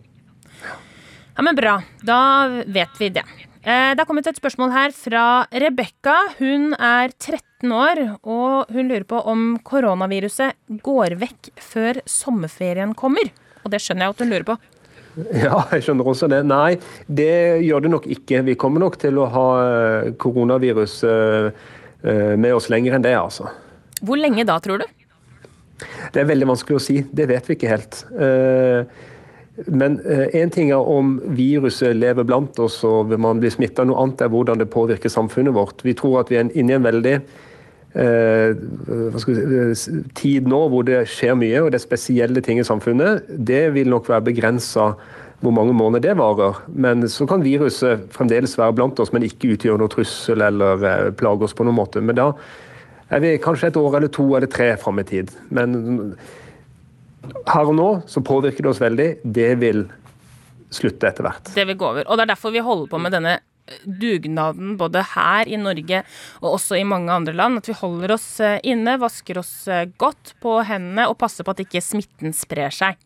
Ja, 1.40 1.46
men 1.46 1.56
bra. 1.56 1.78
Da 2.04 2.22
vet 2.68 2.98
vi 3.00 3.12
det. 3.16 3.24
Eh, 3.60 3.92
det 3.94 4.02
har 4.02 4.08
kommet 4.08 4.28
et 4.28 4.40
spørsmål 4.40 4.72
her 4.74 4.94
fra 4.96 5.24
Rebekka. 5.52 6.16
Hun 6.40 6.74
er 6.76 7.12
13 7.16 7.72
år, 7.76 8.02
og 8.24 8.72
hun 8.72 8.90
lurer 8.92 9.06
på 9.08 9.20
om 9.28 9.54
koronaviruset 9.68 10.58
går 10.84 11.16
vekk 11.22 11.52
før 11.64 12.02
sommerferien 12.08 12.96
kommer. 12.98 13.32
Og 13.64 13.72
det 13.72 13.82
skjønner 13.84 14.08
jeg 14.08 14.16
at 14.16 14.24
hun 14.24 14.32
lurer 14.34 14.48
på. 14.48 14.58
Ja, 15.46 15.64
jeg 15.74 15.86
skjønner 15.86 16.08
også 16.12 16.30
det. 16.32 16.44
Nei, 16.48 16.78
det 17.08 17.34
gjør 17.66 17.86
det 17.86 17.92
nok 17.96 18.08
ikke. 18.16 18.44
Vi 18.48 18.58
kommer 18.60 18.84
nok 18.86 19.00
til 19.02 19.20
å 19.20 19.28
ha 19.34 19.48
eh, 19.64 20.14
koronavirus 20.22 21.02
eh, 21.10 21.68
med 22.40 22.56
oss 22.56 22.70
lenger 22.72 22.96
enn 22.96 23.04
det, 23.04 23.16
altså. 23.20 23.50
Hvor 24.06 24.20
lenge 24.20 24.46
da, 24.48 24.56
tror 24.64 24.84
du? 24.84 24.88
Det 26.14 26.22
er 26.22 26.28
veldig 26.30 26.48
vanskelig 26.54 26.80
å 26.80 26.84
si. 26.84 27.02
Det 27.12 27.28
vet 27.28 27.48
vi 27.48 27.58
ikke 27.58 27.72
helt. 27.72 28.04
Men 29.68 30.00
én 30.00 30.48
eh, 30.48 30.52
ting 30.54 30.72
er 30.72 30.88
om 30.88 31.18
viruset 31.36 31.98
lever 31.98 32.24
blant 32.28 32.60
oss 32.64 32.80
og 32.88 33.12
man 33.20 33.42
blir 33.42 33.52
smitta. 33.52 33.84
Noe 33.88 34.00
annet 34.04 34.24
er 34.24 34.32
hvordan 34.32 34.62
det 34.62 34.70
påvirker 34.72 35.12
samfunnet 35.12 35.56
vårt. 35.56 35.84
Vi 35.84 35.96
tror 35.98 36.22
at 36.22 36.32
vi 36.32 36.40
er 36.40 36.48
inne 36.54 36.76
i 36.76 36.78
en 36.78 36.86
veldig 36.86 37.16
eh, 37.94 38.54
si, 39.22 39.36
eh, 39.36 40.04
tid 40.18 40.50
nå 40.50 40.62
hvor 40.72 40.86
det 40.88 41.04
skjer 41.10 41.38
mye, 41.40 41.64
og 41.64 41.72
det 41.72 41.80
er 41.80 41.86
spesielle 41.86 42.44
ting 42.46 42.62
i 42.62 42.68
samfunnet, 42.68 43.26
det 43.30 43.70
vil 43.76 43.90
nok 43.92 44.10
være 44.12 44.28
begrensa 44.30 44.94
hvor 45.40 45.54
mange 45.56 45.74
måneder 45.74 46.04
det 46.04 46.18
varer. 46.20 46.58
Men 46.68 47.06
så 47.08 47.28
kan 47.30 47.44
viruset 47.46 48.10
fremdeles 48.12 48.58
være 48.60 48.76
blant 48.76 49.00
oss, 49.00 49.14
men 49.16 49.24
ikke 49.24 49.54
utgjøre 49.56 49.80
noe 49.80 49.92
trussel 49.92 50.44
eller 50.44 50.84
eh, 50.84 51.06
plage 51.16 51.48
oss 51.48 51.56
på 51.56 51.68
noen 51.68 51.80
måte. 51.80 52.04
Men 52.04 52.20
da 52.20 52.34
er 53.10 53.24
vi 53.24 53.38
kanskje 53.42 53.72
et 53.72 53.80
år 53.80 54.02
eller 54.02 54.12
to 54.14 54.28
eller 54.36 54.52
tre 54.52 54.74
fram 54.78 55.00
i 55.02 55.08
tid. 55.08 55.32
Men 55.50 56.14
her 57.50 57.70
og 57.70 57.76
nå 57.78 57.90
så 58.10 58.22
påvirker 58.26 58.66
det 58.66 58.74
oss 58.74 58.84
veldig. 58.84 59.10
Det 59.24 59.54
vil 59.62 59.86
slutte 60.74 61.10
etter 61.10 61.26
hvert. 61.26 61.54
Det 61.56 61.66
vil 61.66 61.78
gå 61.80 61.88
over. 61.88 62.06
Og 62.06 62.18
det 62.18 62.26
er 62.26 62.34
derfor 62.36 62.54
vi 62.54 62.62
holder 62.64 62.92
på 62.92 63.02
med 63.02 63.16
denne 63.16 63.40
dugnaden 63.86 64.76
både 64.80 65.04
her 65.16 65.50
i 65.50 65.60
Norge 65.60 66.04
og 66.42 66.56
også 66.56 66.80
i 66.80 66.88
mange 66.88 67.14
andre 67.14 67.36
land. 67.36 67.62
At 67.62 67.70
vi 67.70 67.78
holder 67.78 68.16
oss 68.16 68.28
eh, 68.44 68.60
inne, 68.68 68.98
vasker 69.02 69.42
oss 69.42 69.54
eh, 69.72 69.88
godt 70.00 70.36
på 70.44 70.60
hendene 70.68 71.10
og 71.10 71.18
passer 71.22 71.48
på 71.48 71.56
at 71.56 71.64
ikke 71.66 71.84
smitten 71.84 72.36
sprer 72.36 72.74
seg. 72.74 73.00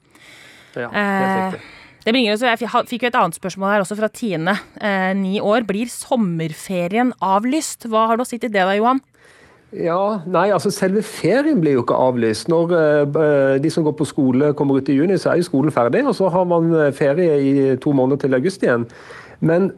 Ja, 0.74 0.90
det 0.90 1.00
er 1.00 1.40
riktig. 1.40 1.64
Det 2.04 2.12
bringer 2.12 2.34
oss, 2.36 2.42
Jeg 2.44 2.60
fikk 2.90 3.06
jo 3.06 3.10
et 3.14 3.16
annet 3.16 3.38
spørsmål 3.38 3.72
her 3.72 3.84
også 3.86 3.96
fra 3.96 4.10
Tine. 4.12 4.58
Eh, 4.76 5.14
ni 5.16 5.40
år. 5.40 5.64
Blir 5.68 5.88
sommerferien 5.92 7.14
avlyst? 7.24 7.88
Hva 7.88 8.10
har 8.10 8.20
du 8.20 8.26
å 8.26 8.28
si 8.28 8.42
til 8.42 8.52
det 8.52 8.66
da, 8.66 8.76
Johan? 8.76 9.00
Ja, 9.74 10.20
nei, 10.30 10.52
altså 10.54 10.70
Selve 10.70 11.02
ferien 11.02 11.62
blir 11.64 11.78
jo 11.78 11.86
ikke 11.86 11.98
avlyst. 11.98 12.50
Når 12.52 12.74
uh, 12.76 13.56
de 13.64 13.72
som 13.74 13.88
går 13.88 13.96
på 13.98 14.06
skole 14.06 14.52
kommer 14.54 14.78
ut 14.78 14.92
i 14.92 14.98
juni, 15.00 15.16
så 15.18 15.32
er 15.32 15.40
jo 15.40 15.48
skolen 15.48 15.74
ferdig. 15.74 16.04
Og 16.06 16.14
så 16.20 16.28
har 16.30 16.46
man 16.46 16.76
ferie 16.94 17.40
i 17.40 17.54
to 17.82 17.96
måneder 17.96 18.22
til 18.22 18.38
august 18.38 18.68
igjen. 18.68 18.86
Men 19.40 19.72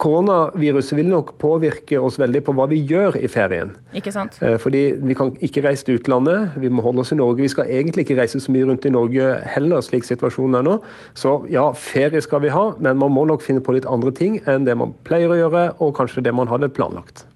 koronaviruset 0.00 0.96
vil 0.96 1.08
nok 1.10 1.34
påvirke 1.42 2.00
oss 2.00 2.18
veldig 2.20 2.42
på 2.46 2.54
hva 2.56 2.68
vi 2.70 2.80
gjør 2.88 3.18
i 3.20 3.28
ferien. 3.30 3.74
Ikke 3.96 4.12
sant? 4.14 4.38
Uh, 4.42 4.56
fordi 4.62 4.84
vi 5.02 5.16
kan 5.18 5.34
ikke 5.44 5.64
reise 5.66 5.86
til 5.86 6.00
utlandet, 6.00 6.56
vi 6.62 6.70
må 6.72 6.84
holde 6.84 7.04
oss 7.04 7.12
i 7.12 7.18
Norge. 7.18 7.42
Vi 7.42 7.52
skal 7.52 7.70
egentlig 7.70 8.06
ikke 8.06 8.20
reise 8.20 8.40
så 8.40 8.54
mye 8.54 8.68
rundt 8.68 8.86
i 8.88 8.94
Norge 8.94 9.34
heller, 9.54 9.84
slik 9.84 10.08
situasjonen 10.08 10.60
er 10.60 10.66
nå. 10.68 10.78
Så 11.18 11.40
ja, 11.52 11.68
ferie 11.76 12.22
skal 12.24 12.44
vi 12.44 12.54
ha, 12.54 12.70
men 12.80 13.00
man 13.00 13.12
må 13.12 13.26
nok 13.28 13.44
finne 13.44 13.64
på 13.64 13.76
litt 13.76 13.88
andre 13.88 14.14
ting 14.16 14.40
enn 14.48 14.68
det 14.68 14.78
man 14.78 14.96
pleier 15.08 15.32
å 15.32 15.38
gjøre, 15.38 15.68
og 15.84 15.94
kanskje 15.98 16.24
det 16.24 16.34
man 16.36 16.50
hadde 16.50 16.72
planlagt. 16.72 17.26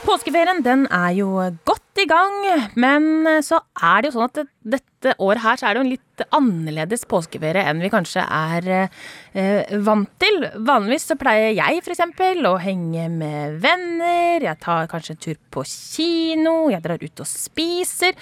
Påskeferien 0.00 0.62
den 0.64 0.86
er 0.90 1.12
jo 1.14 1.28
godt 1.68 2.00
i 2.02 2.06
gang, 2.08 2.34
men 2.74 3.28
så 3.46 3.60
er 3.76 4.00
det 4.00 4.10
jo 4.10 4.16
sånn 4.16 4.30
at 4.30 4.80
dette 5.00 5.16
året 5.24 5.40
her 5.40 5.56
så 5.56 5.66
er 5.66 5.74
det 5.74 5.80
jo 5.80 5.86
en 5.86 5.92
litt 5.94 6.22
annerledes 6.36 7.06
påskeferie 7.08 7.64
enn 7.70 7.80
vi 7.80 7.88
kanskje 7.92 8.20
er 8.20 8.66
eh, 8.76 9.76
vant 9.86 10.10
til. 10.20 10.42
Vanligvis 10.68 11.08
så 11.08 11.16
pleier 11.20 11.54
jeg 11.56 11.80
f.eks. 11.80 12.02
å 12.48 12.56
henge 12.60 13.06
med 13.14 13.60
venner, 13.62 14.44
jeg 14.44 14.60
tar 14.60 14.90
kanskje 14.90 15.16
en 15.16 15.22
tur 15.24 15.38
på 15.56 15.64
kino, 15.68 16.56
jeg 16.72 16.84
drar 16.84 17.00
ut 17.00 17.24
og 17.24 17.30
spiser. 17.30 18.12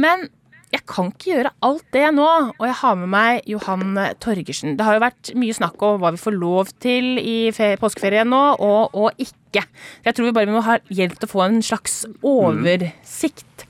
Men 0.00 0.24
jeg 0.72 0.86
kan 0.88 1.10
ikke 1.12 1.34
gjøre 1.34 1.52
alt 1.68 1.84
det 1.92 2.06
nå, 2.16 2.30
og 2.56 2.64
jeg 2.64 2.78
har 2.80 2.96
med 3.02 3.12
meg 3.12 3.52
Johan 3.52 4.00
Torgersen. 4.24 4.78
Det 4.78 4.88
har 4.88 4.96
jo 4.96 5.04
vært 5.04 5.34
mye 5.36 5.56
snakk 5.60 5.84
om 5.84 6.00
hva 6.00 6.14
vi 6.14 6.22
får 6.22 6.38
lov 6.38 6.72
til 6.80 7.20
i 7.20 7.36
påskeferien 7.52 8.32
nå, 8.32 8.42
og, 8.56 8.96
og 8.96 9.20
ikke. 9.20 9.66
Jeg 10.06 10.16
tror 10.16 10.30
vi 10.30 10.36
bare 10.40 10.54
må 10.54 10.64
ha 10.64 10.80
hjelp 10.88 11.20
til 11.20 11.28
å 11.28 11.34
få 11.34 11.44
en 11.44 11.60
slags 11.60 12.06
oversikt. 12.24 13.66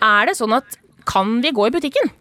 Er 0.00 0.30
det 0.30 0.38
sånn 0.40 0.56
at 0.56 0.78
kan 1.08 1.38
vi 1.44 1.54
gå 1.56 1.68
i 1.68 1.74
butikken? 1.74 2.12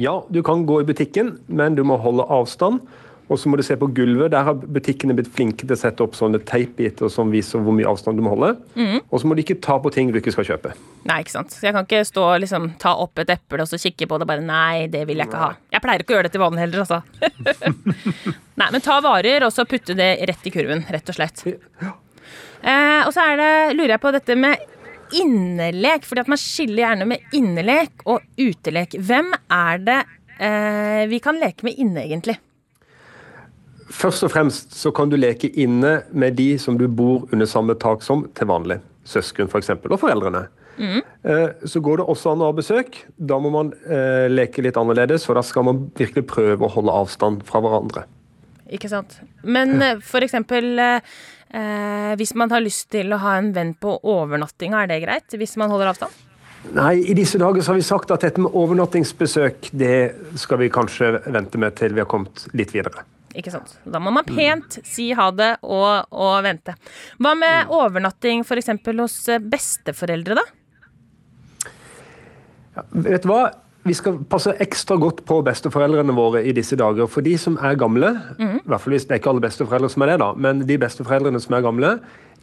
Ja, 0.00 0.18
du 0.28 0.42
kan 0.44 0.66
gå 0.68 0.80
i 0.80 0.88
butikken, 0.88 1.38
men 1.46 1.76
du 1.76 1.84
må 1.84 1.98
holde 2.00 2.28
avstand. 2.32 2.84
Og 3.30 3.38
så 3.40 3.48
må 3.48 3.56
du 3.56 3.62
se 3.64 3.76
på 3.80 3.88
gulvet. 3.96 4.32
Der 4.34 4.44
har 4.44 4.56
butikkene 4.60 5.14
blitt 5.16 5.30
flinke 5.32 5.64
til 5.64 5.72
å 5.72 5.78
sette 5.78 6.04
opp 6.04 6.16
sånne 6.18 6.42
teipbiter 6.48 7.08
som 7.12 7.30
viser 7.32 7.62
hvor 7.64 7.72
mye 7.76 7.88
avstand 7.88 8.18
du 8.20 8.24
må 8.26 8.34
holde. 8.34 8.50
Mm. 8.76 8.98
Og 9.08 9.22
så 9.22 9.28
må 9.28 9.36
du 9.36 9.40
ikke 9.44 9.56
ta 9.64 9.78
på 9.80 9.92
ting 9.94 10.10
du 10.12 10.18
ikke 10.20 10.34
skal 10.34 10.48
kjøpe. 10.50 10.74
Nei, 11.08 11.22
ikke 11.24 11.36
sant. 11.38 11.54
Så 11.54 11.64
jeg 11.68 11.76
kan 11.76 11.86
ikke 11.88 12.02
stå 12.08 12.26
og 12.26 12.42
liksom, 12.44 12.68
ta 12.82 12.92
opp 13.00 13.22
et 13.22 13.32
eple 13.32 13.64
og 13.64 13.70
så 13.70 13.80
kikke 13.80 14.10
på 14.10 14.18
det 14.20 14.26
og 14.26 14.32
bare 14.34 14.44
Nei, 14.44 14.88
det 14.92 15.06
vil 15.08 15.22
jeg 15.22 15.30
ikke 15.30 15.40
ha. 15.46 15.52
Jeg 15.72 15.84
pleier 15.84 16.04
ikke 16.04 16.12
å 16.12 16.18
gjøre 16.18 16.28
det 16.28 16.34
til 16.34 16.44
vanlig 16.44 16.64
heller, 16.66 16.84
altså. 16.84 17.00
Nei, 18.60 18.68
men 18.68 18.84
ta 18.84 18.98
varer 19.04 19.46
og 19.46 19.54
så 19.54 19.64
putte 19.70 19.96
det 19.96 20.10
rett 20.28 20.50
i 20.50 20.52
kurven, 20.52 20.84
rett 20.92 21.08
og 21.08 21.16
slett. 21.16 21.46
Eh, 21.46 23.00
og 23.06 23.14
så 23.14 23.24
er 23.32 23.40
det, 23.40 23.52
lurer 23.78 23.96
jeg 23.96 24.02
på 24.02 24.12
dette 24.18 24.36
med 24.38 24.68
innelek, 25.18 26.06
fordi 26.08 26.24
at 26.24 26.30
man 26.32 26.40
skiller 26.40 26.84
gjerne 26.84 27.08
med 27.10 27.36
innelek 27.36 28.04
og 28.08 28.24
utelek. 28.38 28.96
Hvem 29.00 29.32
er 29.52 29.84
det 29.84 29.98
eh, 30.38 31.04
vi 31.10 31.20
kan 31.22 31.40
leke 31.40 31.66
med 31.68 31.78
inne, 31.80 32.06
egentlig? 32.06 32.38
Først 33.92 34.24
og 34.24 34.32
fremst 34.32 34.72
så 34.76 34.92
kan 34.94 35.12
du 35.12 35.18
leke 35.18 35.50
inne 35.60 36.00
med 36.16 36.38
de 36.38 36.54
som 36.58 36.78
du 36.80 36.86
bor 36.88 37.26
under 37.32 37.48
samme 37.48 37.76
tak 37.76 38.04
som 38.06 38.24
til 38.38 38.48
vanlig. 38.48 38.80
Søsken 39.04 39.50
f.eks. 39.50 39.74
For 39.82 39.92
og 39.92 40.00
foreldrene. 40.00 40.46
Mm. 40.80 41.02
Så 41.68 41.82
går 41.84 42.00
det 42.00 42.06
også 42.08 42.32
an 42.32 42.40
å 42.40 42.48
ha 42.48 42.56
besøk. 42.56 42.96
Da 43.20 43.36
må 43.42 43.50
man 43.52 43.74
eh, 43.84 44.30
leke 44.32 44.64
litt 44.64 44.78
annerledes, 44.80 45.26
for 45.28 45.36
da 45.36 45.44
skal 45.44 45.66
man 45.68 45.84
virkelig 45.98 46.24
prøve 46.30 46.64
å 46.64 46.72
holde 46.72 46.94
avstand 47.02 47.44
fra 47.46 47.60
hverandre. 47.62 48.06
Ikke 48.72 48.88
sant. 48.88 49.18
Men 49.44 49.76
eh, 49.84 50.00
eksempel 50.24 50.80
eh, 51.52 52.12
hvis 52.18 52.34
man 52.38 52.52
har 52.52 52.64
lyst 52.64 52.90
til 52.94 53.12
å 53.12 53.20
ha 53.22 53.36
en 53.38 53.52
venn 53.56 53.72
på 53.78 53.98
overnattinga, 54.02 54.82
er 54.82 54.92
det 54.92 55.00
greit? 55.04 55.38
Hvis 55.38 55.56
man 55.60 55.72
holder 55.72 55.92
avstand? 55.92 56.20
Nei, 56.72 57.00
i 57.10 57.14
disse 57.18 57.40
dager 57.42 57.64
så 57.64 57.72
har 57.72 57.80
vi 57.80 57.86
sagt 57.86 58.12
at 58.14 58.22
dette 58.22 58.42
med 58.42 58.54
overnattingsbesøk, 58.54 59.72
det 59.74 59.96
skal 60.38 60.60
vi 60.60 60.70
kanskje 60.72 61.16
vente 61.26 61.58
med 61.58 61.74
til 61.78 61.96
vi 61.96 62.04
har 62.04 62.10
kommet 62.10 62.46
litt 62.54 62.70
videre. 62.74 63.02
Ikke 63.34 63.52
sant. 63.54 63.72
Da 63.88 63.98
må 64.02 64.12
man 64.12 64.26
pent 64.28 64.78
si 64.86 65.08
ha 65.16 65.30
det 65.34 65.54
og, 65.64 66.12
og 66.12 66.34
vente. 66.44 66.74
Hva 67.22 67.32
med 67.38 67.72
overnatting 67.72 68.44
f.eks. 68.44 68.74
hos 69.00 69.16
besteforeldre, 69.48 70.36
da? 70.38 71.70
Ja, 72.76 72.84
vet 73.04 73.24
du 73.24 73.32
hva? 73.32 73.42
Vi 73.82 73.94
skal 73.98 74.20
passe 74.30 74.52
ekstra 74.62 74.94
godt 75.00 75.24
på 75.26 75.40
besteforeldrene 75.42 76.14
våre 76.14 76.44
i 76.46 76.52
disse 76.54 76.76
dager. 76.78 77.08
For 77.10 77.24
de 77.26 77.32
som 77.40 77.56
er 77.58 77.78
gamle, 77.80 78.12
mm. 78.38 78.60
i 78.60 78.68
hvert 78.70 78.82
fall 78.84 78.94
hvis 78.94 79.08
det 79.08 79.16
er 79.16 79.22
ikke 79.22 79.32
alle 79.32 79.42
besteforeldre 79.42 79.90
som 79.90 80.04
er 80.04 80.12
det, 80.12 80.18
da, 80.22 80.28
men 80.38 80.60
de 80.68 80.76
besteforeldrene 80.78 81.40
som 81.42 81.56
er 81.58 81.64
gamle, 81.66 81.90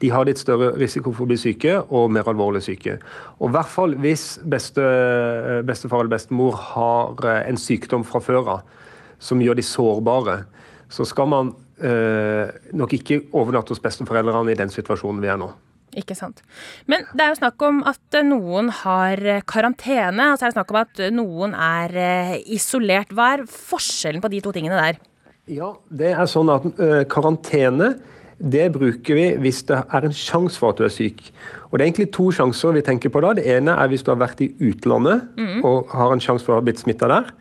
de 0.02 0.10
har 0.12 0.28
litt 0.28 0.40
større 0.40 0.74
risiko 0.80 1.14
for 1.16 1.26
å 1.26 1.30
bli 1.32 1.38
syke 1.40 1.78
og 1.96 2.12
mer 2.16 2.28
alvorlig 2.32 2.62
syke. 2.66 2.98
Og 3.40 3.50
i 3.50 3.56
hvert 3.56 3.72
fall 3.72 3.96
hvis 4.04 4.26
beste, 4.52 4.84
bestefar 5.68 6.04
eller 6.04 6.14
bestemor 6.14 6.60
har 6.74 7.26
eh, 7.28 7.42
en 7.52 7.60
sykdom 7.60 8.04
fra 8.08 8.24
før 8.24 8.54
av 8.58 8.78
som 9.20 9.42
gjør 9.44 9.60
de 9.60 9.66
sårbare, 9.68 10.38
så 10.92 11.06
skal 11.08 11.28
man 11.32 11.54
eh, 11.84 12.52
nok 12.76 12.96
ikke 13.00 13.26
overnatte 13.36 13.76
hos 13.76 13.84
besteforeldrene 13.84 14.56
i 14.56 14.60
den 14.60 14.72
situasjonen 14.72 15.24
vi 15.24 15.32
er 15.32 15.40
nå. 15.40 15.52
Ikke 15.98 16.16
sant. 16.18 16.44
Men 16.90 17.08
det 17.16 17.26
er 17.26 17.32
jo 17.34 17.40
snakk 17.40 17.64
om 17.66 17.82
at 17.90 18.18
eh, 18.18 18.26
noen 18.26 18.70
har 18.84 19.22
eh, 19.26 19.42
karantene, 19.48 20.32
og 20.32 20.38
så 20.38 20.46
er 20.46 20.52
det 20.52 20.58
snakk 20.60 20.74
om 20.74 20.82
at 20.84 21.02
noen 21.16 21.56
er 21.56 21.96
eh, 21.98 22.36
isolert. 22.54 23.14
Hva 23.16 23.34
er 23.38 23.48
forskjellen 23.50 24.22
på 24.22 24.32
de 24.34 24.44
to 24.46 24.54
tingene 24.56 24.78
der? 24.78 25.02
Ja, 25.50 25.74
det 25.90 26.14
er 26.14 26.30
sånn 26.30 26.52
at 26.54 26.68
eh, 26.78 27.04
karantene 27.10 27.96
det 28.40 28.70
bruker 28.72 29.18
vi 29.18 29.26
hvis 29.44 29.66
det 29.68 29.82
er 29.82 30.06
en 30.08 30.16
sjanse 30.16 30.62
for 30.62 30.72
at 30.72 30.80
du 30.80 30.86
er 30.86 30.94
syk. 30.94 31.26
Og 31.70 31.78
Det 31.78 31.84
er 31.84 31.90
egentlig 31.90 32.12
to 32.16 32.30
sjanser 32.32 32.78
vi 32.78 32.86
tenker 32.86 33.12
på 33.12 33.22
da. 33.26 33.34
Det 33.36 33.44
ene 33.50 33.74
er 33.76 33.90
hvis 33.92 34.06
du 34.06 34.14
har 34.14 34.22
vært 34.22 34.40
i 34.46 34.54
utlandet 34.64 35.28
og 35.68 35.92
har 35.92 36.14
en 36.14 36.24
sjanse 36.24 36.46
for 36.46 36.56
å 36.56 36.62
ha 36.62 36.66
blitt 36.66 36.80
smitta 36.80 37.10
der. 37.12 37.34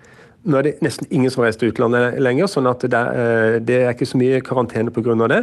Nå 0.49 0.59
er 0.59 0.67
det 0.69 0.75
nesten 0.85 1.09
ingen 1.11 1.33
som 1.33 1.43
reiser 1.45 1.63
til 1.63 1.73
utlandet 1.73 2.19
lenger, 2.23 2.49
sånn 2.51 2.69
at 2.71 2.85
det 2.87 2.99
er, 2.99 3.19
eh, 3.19 3.59
det 3.61 3.81
er 3.83 3.95
ikke 3.95 4.09
så 4.09 4.21
mye 4.21 4.41
karantene 4.45 4.93
pga. 4.95 5.29
det. 5.29 5.43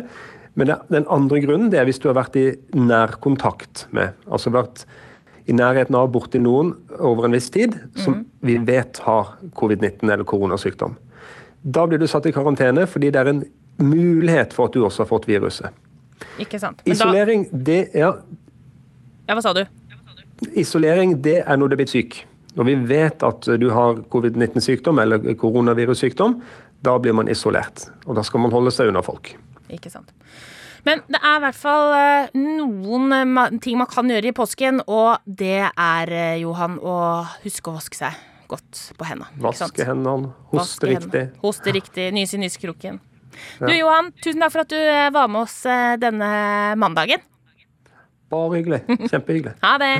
Men 0.55 0.71
den 0.91 1.07
andre 1.11 1.41
grunnen 1.43 1.71
det 1.71 1.81
er 1.81 1.87
hvis 1.87 1.99
du 1.99 2.07
har 2.09 2.17
vært 2.17 2.37
i 2.39 2.45
nær 2.79 3.17
kontakt 3.23 3.85
med. 3.95 4.15
Altså 4.31 4.53
vært 4.55 4.85
i 5.45 5.53
nærheten 5.53 5.97
av 5.99 6.07
borti 6.13 6.39
noen 6.41 6.73
over 6.97 7.27
en 7.27 7.35
viss 7.35 7.51
tid 7.53 7.75
som 8.01 8.23
vi 8.45 8.55
vet 8.65 8.97
har 9.05 9.35
covid-19 9.59 10.07
eller 10.07 10.25
koronasykdom. 10.25 10.95
Da 11.61 11.85
blir 11.89 12.01
du 12.01 12.07
satt 12.09 12.25
i 12.29 12.33
karantene 12.33 12.87
fordi 12.89 13.11
det 13.13 13.21
er 13.21 13.33
en 13.33 13.43
mulighet 13.81 14.55
for 14.55 14.69
at 14.69 14.77
du 14.77 14.85
også 14.85 15.03
har 15.03 15.11
fått 15.11 15.27
viruset. 15.29 15.75
Ikke 16.39 16.59
sant. 16.61 16.79
Men 16.85 16.95
da, 16.95 16.95
Isolering, 16.95 17.45
det, 17.51 17.79
ja, 17.93 18.13
ja, 19.27 19.35
hva 19.35 19.43
sa 19.43 19.51
du? 19.57 19.65
isolering 20.55 21.17
det 21.23 21.41
er 21.43 21.57
når 21.57 21.71
du 21.71 21.75
er 21.75 21.81
blitt 21.83 21.93
syk. 21.93 22.19
Når 22.55 22.67
vi 22.69 22.75
vet 22.87 23.23
at 23.27 23.47
du 23.59 23.67
har 23.73 23.99
covid-19-sykdom 24.13 25.01
eller 25.03 25.33
koronavirussykdom, 25.39 26.37
da 26.85 26.95
blir 27.01 27.15
man 27.17 27.31
isolert. 27.31 27.87
Og 28.05 28.15
da 28.15 28.23
skal 28.23 28.45
man 28.45 28.53
holde 28.55 28.71
seg 28.71 28.91
unna 28.91 29.03
folk. 29.03 29.33
Ikke 29.73 29.89
sant. 29.93 30.11
Men 30.85 31.01
det 31.09 31.17
er 31.17 31.39
i 31.39 31.43
hvert 31.47 31.57
fall 31.57 31.95
eh, 31.97 32.35
noen 32.37 33.15
eh, 33.15 33.57
ting 33.63 33.79
man 33.81 33.89
kan 33.89 34.09
gjøre 34.11 34.29
i 34.29 34.35
påsken, 34.37 34.83
og 34.85 35.25
det 35.25 35.63
er, 35.65 36.13
eh, 36.13 36.37
Johan, 36.43 36.77
å 36.77 37.25
huske 37.41 37.71
å 37.71 37.77
vaske 37.79 37.97
seg 37.97 38.19
godt 38.51 38.83
på 38.99 39.07
hendene. 39.09 39.31
ikke 39.33 39.57
sant? 39.57 39.73
Vaske 39.73 39.87
hendene, 39.89 40.33
hoste 40.53 40.91
riktig. 40.91 41.23
Hoste 41.41 41.73
riktig. 41.73 42.09
Nyse 42.13 42.37
i 42.37 42.43
nysekroken. 42.45 42.99
Du 43.59 43.73
Johan, 43.73 44.13
tusen 44.23 44.43
takk 44.45 44.53
for 44.53 44.63
at 44.63 44.71
du 44.71 44.77
var 45.17 45.27
med 45.27 45.41
oss 45.41 45.57
denne 45.99 46.29
mandagen. 46.79 47.25
Bare 48.31 48.61
hyggelig. 48.61 48.83
Kjempehyggelig. 49.09 49.57
Ha 49.65 49.75
det. 49.81 49.93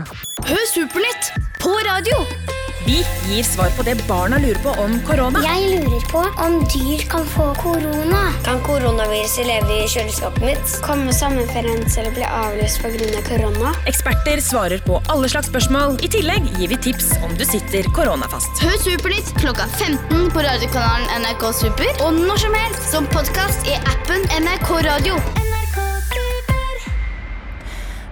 Hør 0.46 0.68
Supernytt 0.72 1.34
på 1.62 1.74
radio! 1.90 2.55
Vi 2.86 3.00
gir 3.30 3.44
svar 3.44 3.70
på 3.78 3.84
det 3.84 3.96
barna 4.08 4.38
lurer 4.38 4.60
på 4.64 4.70
om 4.82 5.00
korona. 5.08 5.40
Jeg 5.42 5.70
lurer 5.72 6.04
på 6.12 6.22
om 6.46 6.58
dyr 6.70 7.02
kan 7.10 7.26
få 7.34 7.48
korona. 7.58 8.20
Kan 8.46 8.62
koronaviruset 8.68 9.48
leve 9.48 9.80
i 9.80 9.88
kjøleskapet 9.90 10.46
mitt? 10.46 10.76
Kommer 10.86 11.16
sommerferien 11.18 11.82
til 11.90 12.06
å 12.06 12.14
bli 12.14 12.28
avlyst 12.30 12.84
pga. 12.84 13.24
korona? 13.26 13.74
Eksperter 13.90 14.44
svarer 14.46 14.86
på 14.86 15.02
alle 15.10 15.32
slags 15.34 15.50
spørsmål. 15.50 15.98
I 16.06 16.12
tillegg 16.14 16.52
gir 16.60 16.70
vi 16.76 16.78
tips 16.90 17.16
om 17.26 17.34
du 17.40 17.46
sitter 17.50 17.90
koronafast. 17.98 18.62
Hør 18.62 18.78
Supernytt 18.86 19.34
klokka 19.42 19.66
15 19.80 20.30
på 20.36 20.46
radiokanalen 20.46 21.26
NRK 21.26 21.50
Super 21.64 22.06
og 22.06 22.22
når 22.22 22.46
som 22.46 22.62
helst 22.62 22.88
som 22.94 23.10
podkast 23.18 23.66
i 23.66 23.82
appen 23.82 24.30
NRK 24.46 24.72
Radio. 24.86 25.18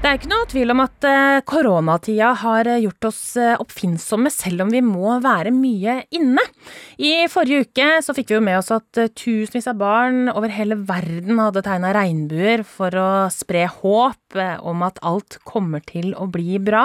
Det 0.03 0.10
er 0.12 0.17
ikke 0.17 0.29
noe 0.33 0.48
tvil 0.51 0.72
om 0.74 0.81
at 0.83 1.05
eh, 1.07 1.41
koronatida 1.48 2.33
har 2.41 2.67
eh, 2.67 2.81
gjort 2.83 3.05
oss 3.07 3.19
eh, 3.39 3.53
oppfinnsomme, 3.55 4.27
selv 4.36 4.65
om 4.65 4.74
vi 4.74 4.81
må 4.83 5.13
være 5.24 5.53
mye 5.55 5.93
inne. 6.12 6.43
I 7.00 7.29
forrige 7.31 7.69
uke 7.69 7.86
så 8.03 8.12
fikk 8.17 8.33
vi 8.33 8.36
jo 8.36 8.41
med 8.43 8.57
oss 8.57 8.74
at 8.75 9.00
tusenvis 9.15 9.69
av 9.72 9.79
barn 9.79 10.27
over 10.33 10.51
hele 10.51 10.75
verden 10.89 11.39
hadde 11.39 11.63
tegna 11.63 11.93
regnbuer 11.95 12.65
for 12.67 13.00
å 13.00 13.07
spre 13.31 13.63
håp 13.77 14.36
om 14.67 14.83
at 14.83 15.00
alt 15.07 15.39
kommer 15.48 15.79
til 15.88 16.12
å 16.19 16.27
bli 16.27 16.60
bra. 16.60 16.83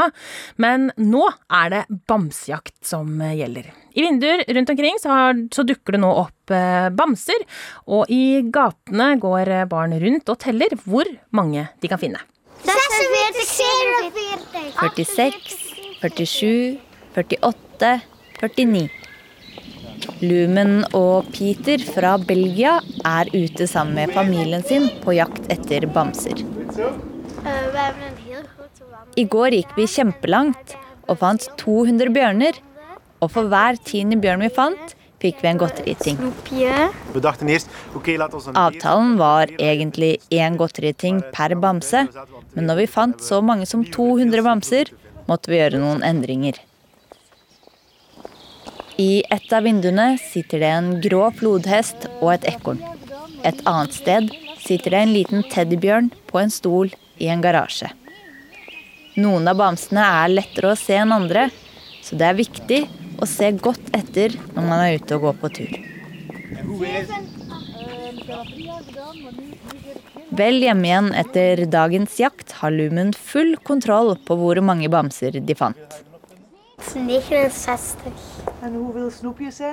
Men 0.63 0.93
nå 1.03 1.27
er 1.59 1.75
det 1.75 1.83
bamsejakt 2.07 2.79
som 2.87 3.19
gjelder. 3.19 3.75
I 3.99 4.07
vinduer 4.07 4.47
rundt 4.47 4.75
omkring 4.77 5.03
så, 5.03 5.11
har, 5.11 5.47
så 5.51 5.67
dukker 5.67 5.99
det 5.99 6.05
nå 6.07 6.15
opp 6.23 6.55
bamser, 6.95 7.43
og 7.91 8.07
i 8.15 8.47
gatene 8.47 9.17
går 9.19 9.57
barn 9.67 9.99
rundt 10.07 10.31
og 10.31 10.45
teller 10.47 10.79
hvor 10.87 11.17
mange 11.35 11.67
de 11.83 11.91
kan 11.91 12.07
finne. 12.07 12.23
46, 14.81 15.33
47, 16.01 16.79
48, 17.15 18.01
49. 18.41 18.89
Lumen 20.23 20.85
og 20.97 21.29
Peter 21.35 21.83
fra 21.87 22.17
Belgia 22.19 22.79
er 23.07 23.31
ute 23.35 23.67
sammen 23.71 23.95
med 23.99 24.15
familien 24.15 24.63
sin 24.67 24.89
på 25.05 25.15
jakt 25.15 25.47
etter 25.53 25.87
bamser. 25.95 26.43
I 29.19 29.25
går 29.25 29.51
gikk 29.59 29.75
vi 29.79 29.87
kjempelangt 29.91 30.77
og 31.09 31.19
fant 31.23 31.49
200 31.63 32.13
bjørner. 32.15 32.55
Og 33.19 33.33
for 33.35 33.51
hver 33.51 33.75
tiende 33.83 34.19
bjørn 34.23 34.45
vi 34.45 34.51
fant, 34.55 34.95
fikk 35.23 35.43
vi 35.43 35.51
en 35.51 35.61
godteriting. 35.61 36.19
Avtalen 38.55 39.17
var 39.19 39.51
egentlig 39.59 40.19
én 40.31 40.57
godteriting 40.61 41.21
per 41.35 41.55
bamse, 41.59 42.07
men 42.55 42.71
når 42.71 42.83
vi 42.83 42.89
fant 42.95 43.23
så 43.23 43.41
mange 43.43 43.67
som 43.67 43.85
200 43.85 44.45
bamser, 44.47 44.93
måtte 45.29 45.53
vi 45.53 45.61
gjøre 45.61 45.83
noen 45.83 46.05
endringer. 46.07 46.59
I 48.99 49.23
et 49.31 49.53
av 49.55 49.63
vinduene 49.63 50.17
sitter 50.19 50.63
det 50.63 50.71
en 50.75 50.89
grå 51.03 51.29
flodhest 51.39 52.09
og 52.19 52.33
et 52.33 52.49
ekorn. 52.51 52.81
Et 53.47 53.61
annet 53.71 53.95
sted 53.95 54.33
sitter 54.65 54.95
det 54.95 55.03
en 55.05 55.15
liten 55.15 55.45
teddybjørn 55.53 56.11
på 56.27 56.41
en 56.41 56.51
stol 56.51 56.91
i 57.23 57.29
en 57.31 57.43
garasje. 57.45 57.93
Noen 59.19 59.47
av 59.51 59.59
bamsene 59.59 60.03
er 60.03 60.33
lettere 60.33 60.73
å 60.73 60.79
se 60.79 60.99
enn 60.99 61.15
andre, 61.15 61.49
så 62.03 62.19
det 62.19 62.27
er 62.27 62.39
viktig 62.39 62.81
å 63.19 63.27
se 63.29 63.51
godt 63.59 63.93
etter 63.97 64.35
når 64.55 64.65
man 64.65 64.83
er 64.83 64.99
ute 64.99 65.17
og 65.17 65.29
går 65.29 65.39
på 65.43 65.51
tur. 65.59 65.73
Vel 70.39 70.61
hjemme 70.63 70.87
igjen 70.87 71.09
etter 71.17 71.65
dagens 71.71 72.19
jakt 72.21 72.53
har 72.61 72.75
Lumen 72.75 73.15
full 73.17 73.57
kontroll 73.65 74.15
på 74.29 74.37
hvor 74.39 74.61
mange 74.63 74.91
bamser 74.93 75.41
de 75.41 75.57
fant. 75.59 75.99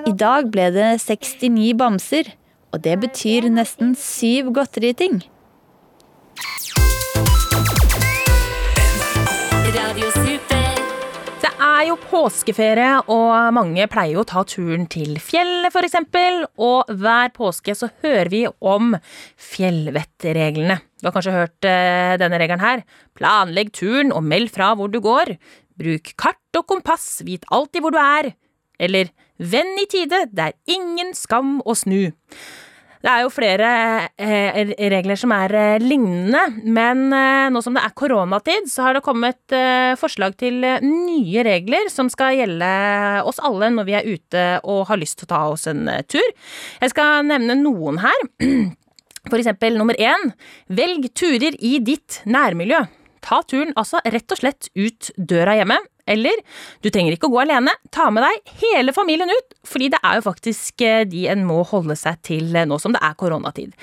I 0.05 0.15
dag 0.25 0.49
ble 0.51 0.65
det 0.73 0.89
69 1.03 1.69
bamser, 1.77 2.33
og 2.73 2.81
det 2.87 2.95
betyr 3.03 3.49
nesten 3.53 3.93
syv 3.99 4.51
godteriting. 4.55 5.21
Radio 9.75 10.24
er 11.75 11.89
jo 11.89 11.95
påskeferie, 11.99 12.91
og 13.11 13.53
mange 13.55 13.85
pleier 13.91 14.15
jo 14.15 14.23
å 14.23 14.27
ta 14.27 14.43
turen 14.47 14.85
til 14.91 15.17
fjellet 15.23 15.73
f.eks. 15.73 15.97
Og 16.61 16.91
hver 17.01 17.31
påske 17.35 17.75
så 17.75 17.89
hører 18.03 18.31
vi 18.31 18.41
om 18.63 18.95
fjellvettreglene. 19.41 20.77
Du 21.01 21.09
har 21.09 21.15
kanskje 21.15 21.35
hørt 21.35 21.67
eh, 21.67 22.15
denne 22.21 22.39
regelen 22.41 22.63
her. 22.63 22.85
Planlegg 23.17 23.73
turen 23.75 24.13
og 24.15 24.23
meld 24.27 24.53
fra 24.55 24.71
hvor 24.77 24.91
du 24.93 25.01
går. 25.03 25.35
Bruk 25.75 26.13
kart 26.21 26.59
og 26.59 26.67
kompass, 26.71 27.19
vit 27.27 27.47
alltid 27.53 27.83
hvor 27.83 27.95
du 27.95 27.99
er. 27.99 28.31
Eller 28.79 29.11
venn 29.39 29.75
i 29.81 29.87
tide, 29.91 30.25
det 30.31 30.49
er 30.49 30.77
ingen 30.77 31.11
skam 31.17 31.59
å 31.65 31.75
snu. 31.75 32.13
Det 33.03 33.11
er 33.11 33.21
jo 33.21 33.31
flere 33.33 33.69
eh, 34.17 34.71
regler 34.91 35.19
som 35.19 35.33
er 35.35 35.53
eh, 35.55 35.83
lignende, 35.83 36.41
men 36.63 37.03
eh, 37.13 37.47
nå 37.53 37.61
som 37.61 37.75
det 37.77 37.83
er 37.85 37.93
koronatid, 37.97 38.69
så 38.71 38.87
har 38.87 38.97
det 38.97 39.03
kommet 39.05 39.53
eh, 39.55 39.93
forslag 39.99 40.37
til 40.41 40.63
eh, 40.65 40.81
nye 40.85 41.43
regler 41.45 41.91
som 41.93 42.09
skal 42.11 42.37
gjelde 42.39 42.71
oss 43.27 43.41
alle 43.45 43.69
når 43.75 43.89
vi 43.89 43.97
er 43.99 44.09
ute 44.09 44.45
og 44.63 44.87
har 44.89 45.01
lyst 45.01 45.19
til 45.19 45.29
å 45.29 45.33
ta 45.33 45.43
oss 45.53 45.67
en 45.71 45.85
eh, 45.91 46.01
tur. 46.07 46.25
Jeg 46.81 46.93
skal 46.95 47.27
nevne 47.29 47.57
noen 47.61 48.01
her. 48.05 48.25
For 49.29 49.41
eksempel 49.41 49.77
nummer 49.79 49.97
én, 49.97 50.31
velg 50.69 51.09
turer 51.17 51.57
i 51.57 51.79
ditt 51.81 52.21
nærmiljø. 52.29 52.83
Ta 53.25 53.41
turen 53.49 53.73
altså 53.77 54.01
rett 54.05 54.33
og 54.33 54.41
slett 54.41 54.69
ut 54.77 55.09
døra 55.17 55.55
hjemme. 55.57 55.79
Eller 56.09 56.41
du 56.85 56.91
trenger 56.93 57.15
ikke 57.15 57.29
å 57.29 57.33
gå 57.33 57.41
alene, 57.41 57.73
ta 57.93 58.07
med 58.13 58.25
deg 58.25 58.53
hele 58.61 58.93
familien 58.95 59.31
ut, 59.31 59.55
fordi 59.65 59.89
det 59.93 60.01
er 60.05 60.19
jo 60.19 60.27
faktisk 60.27 60.83
eh, 60.85 61.01
de 61.09 61.25
en 61.33 61.45
må 61.47 61.63
holde 61.65 61.97
seg 61.97 62.21
til 62.25 62.53
eh, 62.53 62.67
nå 62.69 62.77
som 62.81 62.93
det 62.93 63.01
er 63.05 63.17
koronatid. 63.17 63.73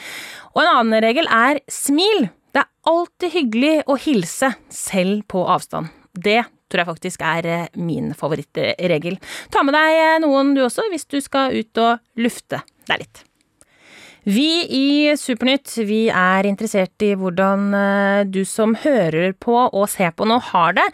Og 0.55 0.63
en 0.63 0.73
annen 0.77 1.03
regel 1.03 1.27
er 1.27 1.63
smil. 1.71 2.29
Det 2.53 2.63
er 2.63 2.71
alltid 2.93 3.35
hyggelig 3.35 3.77
å 3.91 3.99
hilse, 3.99 4.53
selv 4.71 5.27
på 5.33 5.43
avstand. 5.51 5.91
Det 6.13 6.43
tror 6.71 6.83
jeg 6.83 6.91
faktisk 6.93 7.27
er 7.27 7.51
eh, 7.51 7.67
min 7.75 8.13
favorittregel. 8.17 9.19
Ta 9.53 9.67
med 9.67 9.77
deg 9.77 10.23
noen 10.23 10.55
du 10.57 10.63
også, 10.67 10.87
hvis 10.93 11.09
du 11.11 11.19
skal 11.25 11.59
ut 11.59 11.83
og 11.83 12.23
lufte 12.23 12.63
deg 12.89 13.03
litt. 13.05 13.27
Vi 14.23 14.49
i 14.71 15.17
Supernytt 15.19 15.73
vi 15.83 16.05
er 16.07 16.47
interessert 16.47 17.03
i 17.03 17.11
hvordan 17.19 17.73
eh, 17.75 18.21
du 18.31 18.45
som 18.47 18.77
hører 18.79 19.33
på 19.35 19.57
og 19.65 19.89
ser 19.91 20.13
på 20.15 20.29
nå 20.31 20.37
har 20.53 20.77
det, 20.79 20.85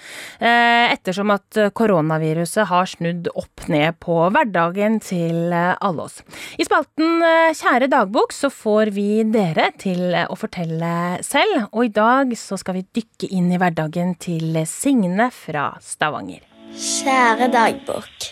eh, 0.40 0.94
ettersom 0.94 1.34
at 1.34 1.60
koronaviruset 1.76 2.70
har 2.70 2.88
snudd 2.88 3.28
opp 3.34 3.68
ned 3.68 3.98
på 4.00 4.16
hverdagen 4.32 4.96
til 5.04 5.52
eh, 5.52 5.74
alle 5.76 6.08
oss. 6.08 6.22
I 6.56 6.64
spalten 6.64 7.20
eh, 7.20 7.52
Kjære 7.58 7.90
dagbok 7.92 8.32
så 8.32 8.48
får 8.48 8.94
vi 8.96 9.22
dere 9.28 9.74
til 9.76 10.08
eh, 10.14 10.24
å 10.24 10.38
fortelle 10.38 11.20
selv, 11.20 11.68
og 11.68 11.84
i 11.84 11.92
dag 11.92 12.32
så 12.38 12.56
skal 12.56 12.80
vi 12.80 12.86
dykke 12.96 13.28
inn 13.28 13.52
i 13.52 13.60
hverdagen 13.60 14.16
til 14.16 14.56
Signe 14.64 15.28
fra 15.36 15.74
Stavanger. 15.84 16.40
Kjære 16.72 17.52
dagbok. 17.52 18.28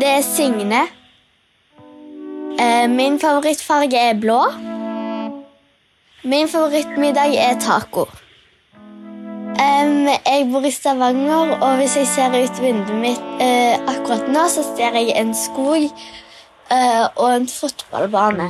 Det 0.00 0.14
er 0.18 0.24
Signe. 0.26 0.86
Eh, 2.58 2.88
Min 2.90 3.20
favorittfarge 3.20 3.98
er 3.98 4.20
blå. 4.20 4.42
Min 6.24 6.48
favorittmiddag 6.48 7.34
er 7.36 7.58
taco. 7.60 8.06
Jeg 10.36 10.48
bor 10.52 10.64
i 10.64 10.70
Stavanger, 10.70 11.56
og 11.62 11.76
hvis 11.76 11.96
jeg 11.96 12.06
ser 12.06 12.34
ut 12.44 12.62
vinduet 12.62 12.98
mitt 13.00 13.40
eh, 13.40 13.78
akkurat 13.88 14.28
nå, 14.28 14.42
så 14.52 14.64
ser 14.76 14.98
jeg 14.98 15.14
en 15.16 15.34
skog 15.34 15.86
eh, 15.86 17.04
og 17.16 17.36
en 17.36 17.48
fotballbane. 17.48 18.48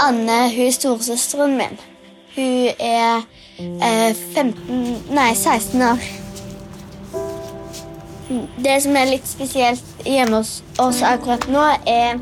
Anne 0.00 0.38
hun 0.54 0.66
er 0.66 0.76
storesøsteren 0.76 1.56
min. 1.56 1.80
Hun 2.36 2.68
er 2.78 3.24
eh, 3.58 4.14
15 4.34 5.14
Nei, 5.16 5.32
16 5.34 5.82
år. 5.82 6.04
Det 8.28 8.74
som 8.84 8.96
er 9.00 9.08
litt 9.08 9.28
spesielt 9.28 10.02
hjemme 10.04 10.42
hos 10.42 10.58
oss 10.82 11.00
akkurat 11.06 11.46
nå, 11.48 11.62
er 11.88 12.18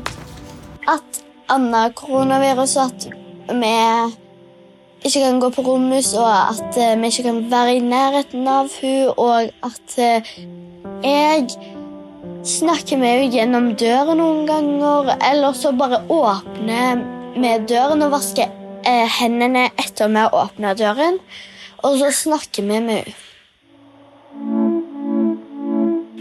at 0.87 1.19
har 1.51 1.91
koronavirus, 1.95 2.77
at 2.79 3.07
vi 3.51 3.73
ikke 5.03 5.19
kan 5.19 5.41
gå 5.43 5.49
på 5.55 5.65
romhus, 5.67 6.13
og 6.15 6.29
at 6.29 6.79
eh, 6.79 6.95
vi 6.99 7.11
ikke 7.11 7.27
kan 7.27 7.41
være 7.51 7.75
i 7.75 7.83
nærheten 7.83 8.47
av 8.47 8.71
hun, 8.79 9.11
og 9.17 9.51
at 9.67 9.97
eh, 9.99 10.31
jeg 11.03 11.45
snakker 12.47 12.99
med 13.03 13.13
henne 13.13 13.35
gjennom 13.35 13.69
døren 13.75 14.19
noen 14.21 14.47
ganger, 14.47 15.13
eller 15.27 15.55
så 15.55 15.75
bare 15.75 16.05
åpner 16.07 17.03
vi 17.35 17.53
døren 17.67 18.07
og 18.07 18.15
vasker 18.15 18.47
eh, 18.87 19.05
hendene 19.19 19.67
etter 19.75 20.07
vi 20.07 20.23
har 20.23 20.35
åpna 20.35 20.75
døren, 20.79 21.19
og 21.83 21.99
så 21.99 22.15
snakker 22.23 22.63
vi 22.63 22.79
med 22.79 23.01
henne. 23.03 23.26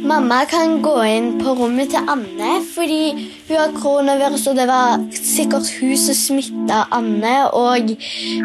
Mamma 0.07 0.45
kan 0.47 0.83
gå 0.83 0.95
inn 1.03 1.33
på 1.41 1.51
rommet 1.59 1.91
til 1.91 2.11
Anne 2.13 2.61
fordi 2.75 3.11
hun 3.49 3.57
har 3.57 3.73
koronavirus, 3.75 4.47
og 4.47 4.57
det 4.57 4.67
var 4.69 5.01
sikkert 5.11 5.71
hun 5.81 5.97
som 5.99 6.15
smitta 6.15 6.85
Anne. 6.95 7.35
Og 7.51 7.91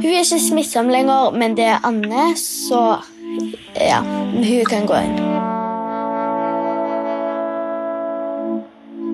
hun 0.01 0.09
er 0.09 0.23
ikke 0.23 0.39
smittsom 0.41 0.89
lenger, 0.89 1.29
men 1.37 1.57
det 1.57 1.69
er 1.75 1.85
Anne, 1.85 2.31
så 2.37 2.97
Ja, 3.75 4.01
hun 4.01 4.65
kan 4.69 4.87
gå 4.87 4.97
inn. 5.05 5.21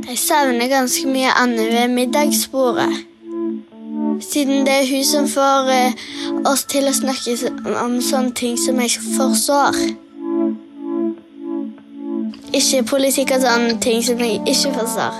Jeg 0.07 0.17
savner 0.17 0.67
ganske 0.67 1.07
mye 1.07 1.35
Anne 1.43 1.67
ved 1.67 1.87
middagsbordet. 1.87 2.89
Siden 4.21 4.65
det 4.65 4.73
er 4.73 4.89
hun 4.95 5.03
som 5.05 5.27
får 5.27 5.69
eh, 5.69 5.93
oss 6.45 6.63
til 6.63 6.87
å 6.89 6.95
snakke 6.95 7.37
om 7.83 7.99
sånne 8.01 8.33
ting 8.33 8.57
som 8.57 8.79
jeg 8.81 8.97
forstår. 9.17 10.06
Ikke 12.55 12.83
politikk 12.87 13.33
og 13.35 13.41
sånne 13.43 13.75
ting 13.83 13.99
som 14.05 14.21
jeg 14.23 14.39
ikke 14.47 14.71
forstår. 14.77 15.17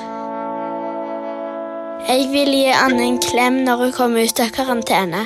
Jeg 2.07 2.29
vil 2.31 2.53
gi 2.55 2.69
Anne 2.71 3.03
en 3.03 3.19
klem 3.19 3.59
når 3.65 3.81
hun 3.81 3.91
kommer 3.91 4.23
ut 4.23 4.39
av 4.39 4.53
karantene. 4.55 5.25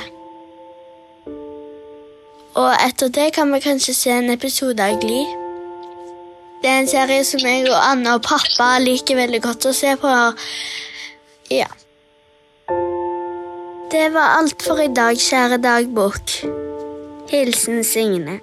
Og 2.58 2.72
etter 2.74 3.12
det 3.14 3.28
kan 3.36 3.54
vi 3.54 3.62
kanskje 3.62 3.94
se 3.94 4.16
en 4.18 4.34
episode 4.34 4.82
av 4.82 4.98
Gli. 5.04 5.22
Det 6.62 6.70
er 6.70 6.82
en 6.82 6.90
serie 6.90 7.22
som 7.26 7.46
jeg 7.46 7.70
og 7.70 7.78
Anne 7.78 8.18
og 8.18 8.26
pappa 8.26 8.74
liker 8.82 9.22
veldig 9.22 9.44
godt 9.46 9.70
å 9.70 9.78
se 9.78 9.94
på. 10.02 10.18
Ja. 11.54 11.70
Det 13.94 14.08
var 14.14 14.40
alt 14.40 14.66
for 14.66 14.82
i 14.82 14.90
dag, 14.90 15.22
kjære 15.22 15.62
dagbok. 15.62 16.40
Hilsen 17.30 17.84
Signe. 17.86 18.42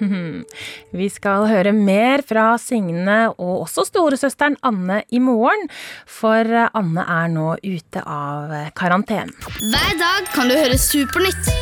Vi 1.00 1.08
skal 1.12 1.48
høre 1.50 1.72
mer 1.76 2.24
fra 2.26 2.52
Signe 2.60 3.18
og 3.36 3.66
også 3.66 3.86
storesøsteren 3.88 4.58
Anne 4.66 5.02
i 5.10 5.20
morgen, 5.22 5.68
for 6.08 6.44
Anne 6.44 7.04
er 7.04 7.32
nå 7.32 7.54
ute 7.64 8.04
av 8.04 8.54
karantenen. 8.78 9.34
Hver 9.60 9.98
dag 10.00 10.30
kan 10.34 10.50
du 10.50 10.56
høre 10.58 10.78
Supernytt. 10.80 11.52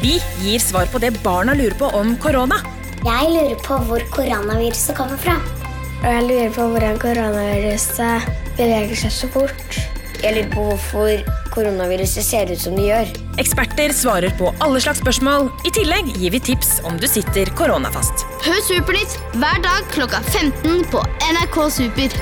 Vi 0.00 0.16
gir 0.40 0.60
svar 0.62 0.88
på 0.92 1.00
det 1.02 1.12
barna 1.24 1.52
lurer 1.56 1.76
på 1.76 1.90
om 1.98 2.14
korona. 2.22 2.56
Jeg 3.04 3.32
lurer 3.32 3.56
på 3.64 3.76
hvor 3.88 4.04
koronaviruset 4.12 4.96
kommer 4.96 5.20
fra. 5.20 5.38
Og 6.00 6.06
jeg 6.08 6.26
lurer 6.28 6.52
på 6.56 6.68
hvordan 6.72 7.00
koronaviruset 7.00 8.28
beveger 8.56 8.96
seg 9.02 9.12
så 9.12 9.28
fort. 9.34 9.99
Jeg 10.20 10.34
lurer 10.36 10.48
på 10.52 10.62
hvorfor 10.66 11.36
koronaviruset 11.54 12.24
ser 12.24 12.50
ut 12.52 12.60
som 12.60 12.74
det 12.76 12.90
gjør. 12.90 13.12
Eksperter 13.40 13.94
svarer 13.96 14.34
på 14.36 14.50
alle 14.60 14.82
slags 14.84 15.00
spørsmål. 15.00 15.48
I 15.64 15.72
tillegg 15.72 16.10
gir 16.20 16.34
vi 16.34 16.42
tips 16.50 16.74
om 16.84 16.98
du 17.00 17.06
sitter 17.08 17.48
koronafast. 17.56 18.26
Hør 18.44 18.60
Supernytt 18.66 19.16
hver 19.40 19.62
dag 19.64 19.88
klokka 19.94 20.20
15 20.28 20.84
på 20.92 21.00
NRK 21.30 21.56
Super. 21.72 22.18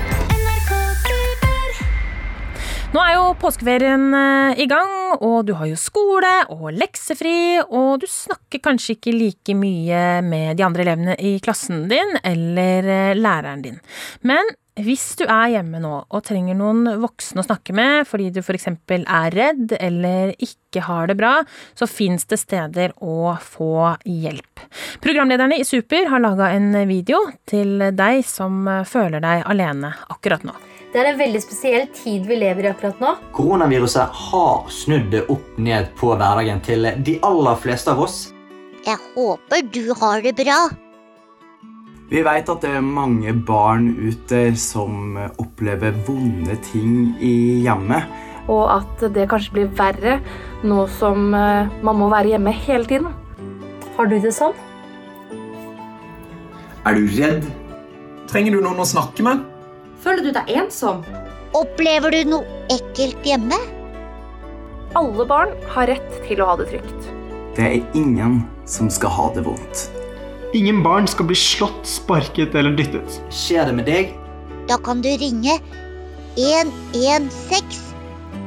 Nå 2.88 3.02
er 3.02 3.16
jo 3.18 3.24
påskeferien 3.42 4.06
eh, 4.16 4.62
i 4.62 4.68
gang, 4.70 4.94
og 5.18 5.42
du 5.44 5.52
har 5.58 5.68
jo 5.68 5.76
skole 5.76 6.30
og 6.54 6.70
leksefri, 6.72 7.58
og 7.66 7.98
du 8.00 8.06
snakker 8.08 8.62
kanskje 8.64 8.94
ikke 8.94 9.12
like 9.12 9.58
mye 9.58 10.22
med 10.24 10.56
de 10.56 10.64
andre 10.64 10.86
elevene 10.86 11.18
i 11.18 11.34
klassen 11.44 11.84
din 11.90 12.14
eller 12.22 12.88
eh, 12.94 13.18
læreren 13.18 13.66
din. 13.66 13.76
Men 14.24 14.54
hvis 14.84 15.16
du 15.18 15.24
er 15.26 15.54
hjemme 15.56 15.80
nå 15.82 15.94
og 16.06 16.24
trenger 16.26 16.56
noen 16.58 16.86
voksne 17.02 17.42
å 17.42 17.46
snakke 17.46 17.74
med 17.76 18.06
fordi 18.08 18.30
du 18.34 18.40
f.eks. 18.42 18.68
er 18.70 19.34
redd 19.34 19.74
eller 19.78 20.34
ikke 20.38 20.84
har 20.86 21.10
det 21.10 21.18
bra, 21.18 21.34
så 21.74 21.88
fins 21.90 22.28
det 22.30 22.40
steder 22.40 22.94
å 23.02 23.34
få 23.42 23.96
hjelp. 24.06 24.62
Programlederne 25.04 25.58
i 25.58 25.66
Super 25.66 26.08
har 26.12 26.22
laga 26.22 26.52
en 26.54 26.72
video 26.88 27.24
til 27.48 27.90
deg 27.96 28.22
som 28.26 28.66
føler 28.86 29.24
deg 29.24 29.46
alene 29.50 29.94
akkurat 30.12 30.46
nå. 30.46 30.56
Det 30.88 31.02
er 31.02 31.10
en 31.10 31.20
veldig 31.20 31.40
spesiell 31.44 31.86
tid 31.92 32.24
vi 32.28 32.38
lever 32.40 32.64
i 32.64 32.70
akkurat 32.70 33.00
nå. 33.02 33.14
Koronaviruset 33.36 34.20
har 34.30 34.70
snudd 34.72 35.10
det 35.12 35.26
opp 35.28 35.58
ned 35.60 35.90
på 35.98 36.14
hverdagen 36.14 36.62
til 36.64 36.88
de 37.04 37.18
aller 37.28 37.60
fleste 37.60 37.92
av 37.92 38.00
oss. 38.06 38.28
Jeg 38.86 38.96
håper 39.12 39.66
du 39.74 39.90
har 40.00 40.22
det 40.24 40.38
bra. 40.38 40.62
Vi 42.08 42.22
vet 42.24 42.48
at 42.48 42.62
det 42.64 42.70
er 42.72 42.84
mange 42.84 43.34
barn 43.36 43.90
ute 44.00 44.40
som 44.56 45.18
opplever 45.36 45.92
vonde 46.06 46.54
ting 46.64 47.10
i 47.20 47.60
hjemmet. 47.66 48.08
Og 48.48 48.64
at 48.72 49.04
det 49.12 49.26
kanskje 49.28 49.58
blir 49.58 49.74
verre 49.76 50.14
nå 50.64 50.86
som 50.96 51.34
eh, 51.36 51.68
man 51.84 51.98
må 52.00 52.08
være 52.08 52.32
hjemme 52.32 52.54
hele 52.64 52.88
tiden. 52.88 53.12
Har 53.98 54.08
du 54.08 54.16
det 54.24 54.32
sånn? 54.32 54.56
Er 56.88 56.96
du 56.96 57.12
redd? 57.18 57.44
Trenger 58.32 58.56
du 58.56 58.64
noen 58.64 58.80
å 58.80 58.88
snakke 58.88 59.26
med? 59.26 59.44
Føler 60.00 60.24
du 60.24 60.32
deg 60.32 60.48
ensom? 60.62 61.04
Opplever 61.58 62.16
du 62.16 62.32
noe 62.32 62.72
ekkelt 62.72 63.20
hjemme? 63.28 63.60
Alle 64.96 65.28
barn 65.28 65.52
har 65.76 65.92
rett 65.92 66.20
til 66.24 66.40
å 66.40 66.48
ha 66.54 66.56
det 66.56 66.70
trygt. 66.72 67.12
Det 67.58 67.68
er 67.68 67.96
ingen 67.98 68.40
som 68.64 68.88
skal 68.88 69.12
ha 69.12 69.30
det 69.36 69.44
vondt. 69.44 69.97
Ingen 70.54 70.82
barn 70.82 71.06
skal 71.06 71.26
bli 71.28 71.36
slått, 71.36 71.84
sparket 71.84 72.54
eller 72.56 72.72
dyttet. 72.72 73.20
Skjer 73.28 73.66
det 73.68 73.74
med 73.76 73.84
deg? 73.84 74.14
Da 74.68 74.78
kan 74.80 75.02
du 75.04 75.08
ringe 75.20 75.58
116 76.40 77.84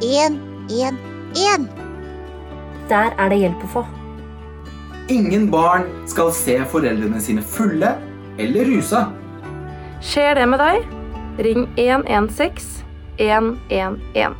111. 0.01 1.67
Der 2.89 3.13
er 3.13 3.29
det 3.29 3.37
hjelp 3.43 3.65
å 3.67 3.69
få. 3.75 3.83
Ingen 5.13 5.45
barn 5.53 5.85
skal 6.09 6.31
se 6.33 6.55
foreldrene 6.71 7.21
sine 7.21 7.43
fulle 7.45 7.93
eller 8.41 8.65
rusa. 8.71 9.03
Skjer 10.01 10.39
det 10.39 10.47
med 10.49 10.59
deg? 10.63 10.87
Ring 11.45 11.67
116 11.77 12.81
111. 13.21 14.33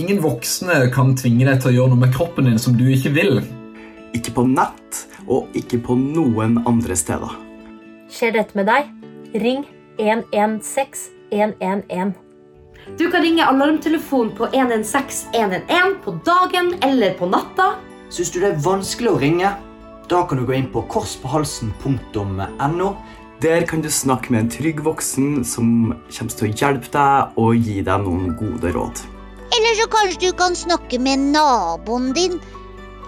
Ingen 0.00 0.20
voksne 0.20 0.82
kan 0.92 1.16
tvinge 1.16 1.48
deg 1.48 1.64
til 1.64 1.72
å 1.72 1.74
gjøre 1.78 1.94
noe 1.94 2.04
med 2.04 2.12
kroppen 2.12 2.44
din 2.48 2.60
som 2.60 2.76
du 2.76 2.84
ikke 2.92 3.14
vil. 3.16 3.40
Ikke 4.16 4.32
på 4.34 4.44
nett, 4.48 5.04
og 5.30 5.52
ikke 5.56 5.78
på 5.84 5.94
noen 5.98 6.58
andre 6.66 6.96
steder. 6.98 7.36
Skjer 8.10 8.34
dette 8.34 8.58
med 8.58 8.66
deg? 8.66 8.90
Ring 9.38 9.62
116 10.00 11.14
111. 11.30 12.14
Du 12.98 13.10
kan 13.10 13.22
ringe 13.22 13.46
alarmtelefonen 13.46 14.32
på 14.36 14.48
116 14.52 15.34
111 15.34 15.94
på 16.04 16.10
dagen 16.26 16.74
eller 16.82 17.14
på 17.18 17.26
natta. 17.30 17.74
Syns 18.10 18.32
du 18.34 18.40
det 18.42 18.48
er 18.50 18.64
vanskelig 18.64 19.10
å 19.12 19.20
ringe? 19.20 19.52
Da 20.10 20.24
kan 20.26 20.40
du 20.40 20.46
gå 20.46 20.52
inn 20.58 20.72
på 20.72 20.82
korspåhalsen.no. 20.90 22.88
Der 23.40 23.62
kan 23.66 23.80
du 23.80 23.90
snakke 23.90 24.32
med 24.34 24.40
en 24.40 24.50
trygg 24.52 24.82
voksen 24.84 25.44
som 25.46 25.94
kommer 26.10 26.34
til 26.34 26.48
å 26.48 26.50
hjelpe 26.50 26.90
deg 26.92 27.38
og 27.40 27.54
gi 27.56 27.78
deg 27.86 28.02
noen 28.04 28.34
gode 28.40 28.72
råd. 28.74 29.04
Eller 29.54 29.72
så 29.78 29.86
kanskje 29.90 30.20
du 30.26 30.32
kan 30.36 30.54
snakke 30.58 30.98
med 31.02 31.18
naboen 31.30 32.12
din 32.16 32.40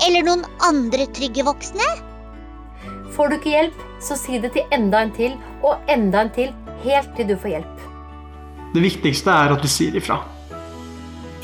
eller 0.06 0.26
noen 0.26 0.44
andre 0.64 1.06
trygge 1.14 1.44
voksne? 1.46 1.86
Får 3.12 3.28
du 3.28 3.36
ikke 3.36 3.52
hjelp, 3.52 3.80
så 4.00 4.16
si 4.16 4.40
det 4.40 4.54
til 4.54 4.74
enda 4.74 5.02
en 5.04 5.12
til 5.14 5.34
og 5.62 5.90
enda 5.92 6.24
en 6.24 6.32
til, 6.32 6.52
helt 6.84 7.12
til 7.16 7.28
du 7.28 7.36
får 7.36 7.58
hjelp. 7.58 7.82
Det 8.72 8.82
viktigste 8.82 9.34
er 9.34 9.52
at 9.52 9.62
du 9.62 9.68
sier 9.68 9.98
ifra. 10.00 10.22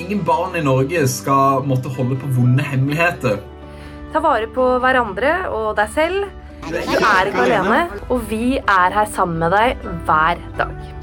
Ingen 0.00 0.22
barn 0.24 0.56
i 0.56 0.64
Norge 0.64 1.02
skal 1.10 1.66
måtte 1.68 1.92
holde 1.92 2.16
på 2.20 2.30
vonde 2.38 2.64
hemmeligheter. 2.64 3.40
Ta 4.12 4.22
vare 4.24 4.48
på 4.54 4.66
hverandre 4.80 5.32
og 5.52 5.74
deg 5.76 5.90
selv. 5.92 6.28
Du 6.68 6.74
er 6.74 7.28
ikke 7.28 7.44
alene, 7.44 7.82
og 8.08 8.22
vi 8.30 8.56
er 8.58 8.94
her 8.94 9.10
sammen 9.12 9.42
med 9.44 9.52
deg 9.52 9.88
hver 10.08 10.40
dag. 10.58 10.97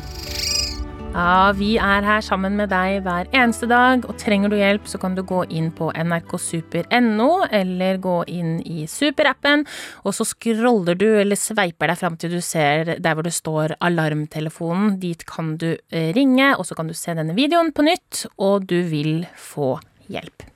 Ja, 1.15 1.53
vi 1.55 1.77
er 1.79 2.03
her 2.03 2.19
sammen 2.19 2.57
med 2.59 2.73
deg 2.73 2.97
hver 3.05 3.29
eneste 3.31 3.69
dag, 3.71 4.03
og 4.03 4.17
trenger 4.19 4.51
du 4.51 4.57
hjelp, 4.59 4.83
så 4.91 4.99
kan 4.99 5.13
du 5.15 5.21
gå 5.23 5.45
inn 5.47 5.69
på 5.71 5.87
nrksuper.no, 5.95 7.27
eller 7.55 8.01
gå 8.03 8.15
inn 8.33 8.57
i 8.67 8.83
superappen, 8.91 9.63
og 10.03 10.17
så 10.17 10.27
scroller 10.27 10.99
du 10.99 11.07
eller 11.21 11.39
sveiper 11.39 11.93
deg 11.93 12.01
fram 12.01 12.19
til 12.19 12.35
du 12.35 12.41
ser 12.43 12.97
der 12.99 13.15
hvor 13.15 13.23
det 13.23 13.31
står 13.31 13.77
alarmtelefonen. 13.79 14.97
Dit 14.99 15.23
kan 15.29 15.55
du 15.61 15.69
eh, 15.71 16.11
ringe, 16.17 16.51
og 16.59 16.67
så 16.67 16.75
kan 16.75 16.91
du 16.91 16.97
se 16.99 17.15
denne 17.15 17.37
videoen 17.39 17.71
på 17.71 17.87
nytt, 17.87 18.25
og 18.35 18.67
du 18.67 18.81
vil 18.91 19.23
få 19.39 19.77
hjelp. 20.11 20.49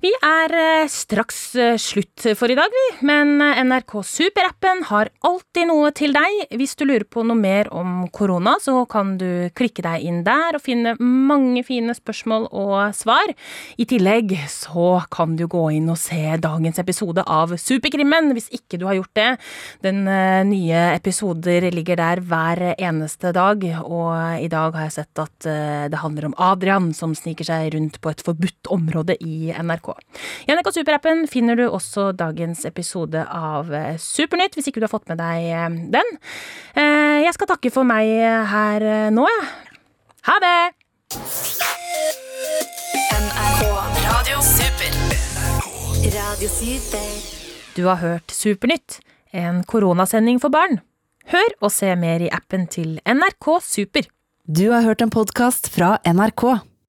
Vi 0.00 0.08
er 0.24 0.52
eh, 0.56 0.86
straks 0.88 1.38
eh, 1.60 1.74
slutt 1.76 2.24
for 2.38 2.48
i 2.48 2.54
dag, 2.56 2.72
vi. 2.72 2.84
Men 3.04 3.34
eh, 3.44 3.58
NRK 3.68 3.98
Super-appen 4.08 4.86
har 4.88 5.10
alltid 5.28 5.68
noe 5.68 5.90
til 5.92 6.14
deg. 6.16 6.54
Hvis 6.56 6.72
du 6.80 6.86
lurer 6.86 7.04
på 7.04 7.20
noe 7.28 7.36
mer 7.36 7.68
om 7.76 8.06
korona, 8.08 8.54
så 8.64 8.78
kan 8.88 9.18
du 9.20 9.50
klikke 9.52 9.84
deg 9.84 10.06
inn 10.08 10.22
der 10.24 10.56
og 10.56 10.64
finne 10.64 10.94
mange 10.96 11.60
fine 11.68 11.92
spørsmål 11.92 12.46
og 12.48 12.96
svar. 12.96 13.28
I 13.76 13.84
tillegg 13.90 14.32
så 14.48 15.02
kan 15.12 15.34
du 15.36 15.44
gå 15.52 15.66
inn 15.76 15.92
og 15.92 16.00
se 16.00 16.38
dagens 16.40 16.80
episode 16.80 17.26
av 17.28 17.52
Superkrimmen, 17.60 18.32
hvis 18.32 18.48
ikke 18.56 18.80
du 18.80 18.86
har 18.88 18.96
gjort 18.96 19.12
det. 19.20 19.28
Den 19.84 20.08
nye 20.48 20.86
episoder 20.94 21.68
ligger 21.76 22.00
der 22.00 22.24
hver 22.24 22.64
eneste 22.72 23.34
dag, 23.36 23.68
og 23.84 24.40
i 24.40 24.48
dag 24.48 24.80
har 24.80 24.88
jeg 24.88 24.96
sett 24.96 25.24
at 25.26 25.50
det 25.92 26.00
handler 26.00 26.30
om 26.30 26.38
Adrian 26.40 26.88
som 26.96 27.12
sniker 27.18 27.52
seg 27.52 27.74
rundt 27.76 28.00
på 28.00 28.14
et 28.14 28.24
forbudt 28.24 28.72
område 28.72 29.20
i 29.20 29.52
NRK. 29.52 29.89
I 30.46 30.54
NRK 30.54 30.72
Super-appen 30.74 31.24
finner 31.30 31.58
du 31.58 31.64
også 31.68 32.10
dagens 32.16 32.64
episode 32.68 33.22
av 33.24 33.72
eh, 33.74 33.96
Supernytt, 34.00 34.56
hvis 34.56 34.70
ikke 34.70 34.82
du 34.82 34.86
har 34.88 34.92
fått 34.92 35.08
med 35.10 35.20
deg 35.20 35.48
eh, 35.50 35.68
den. 35.96 36.12
Eh, 36.74 37.18
jeg 37.26 37.34
skal 37.36 37.50
takke 37.52 37.72
for 37.74 37.88
meg 37.88 38.10
her 38.50 38.86
nå, 39.14 39.26
jeg. 39.30 39.50
Ha 40.28 40.36
det! 40.44 40.58
Du 47.76 47.84
har 47.86 48.00
hørt 48.02 48.30
Supernytt, 48.34 49.00
en 49.32 49.62
koronasending 49.64 50.40
for 50.42 50.52
barn. 50.52 50.80
Hør 51.30 51.52
og 51.60 51.70
se 51.74 51.92
mer 51.98 52.24
i 52.24 52.32
appen 52.32 52.66
til 52.70 52.98
NRK 53.06 53.52
Super. 53.62 54.08
Du 54.50 54.70
har 54.72 54.82
hørt 54.82 55.04
en 55.04 55.12
podkast 55.14 55.70
fra 55.70 55.98
NRK. 56.02 56.69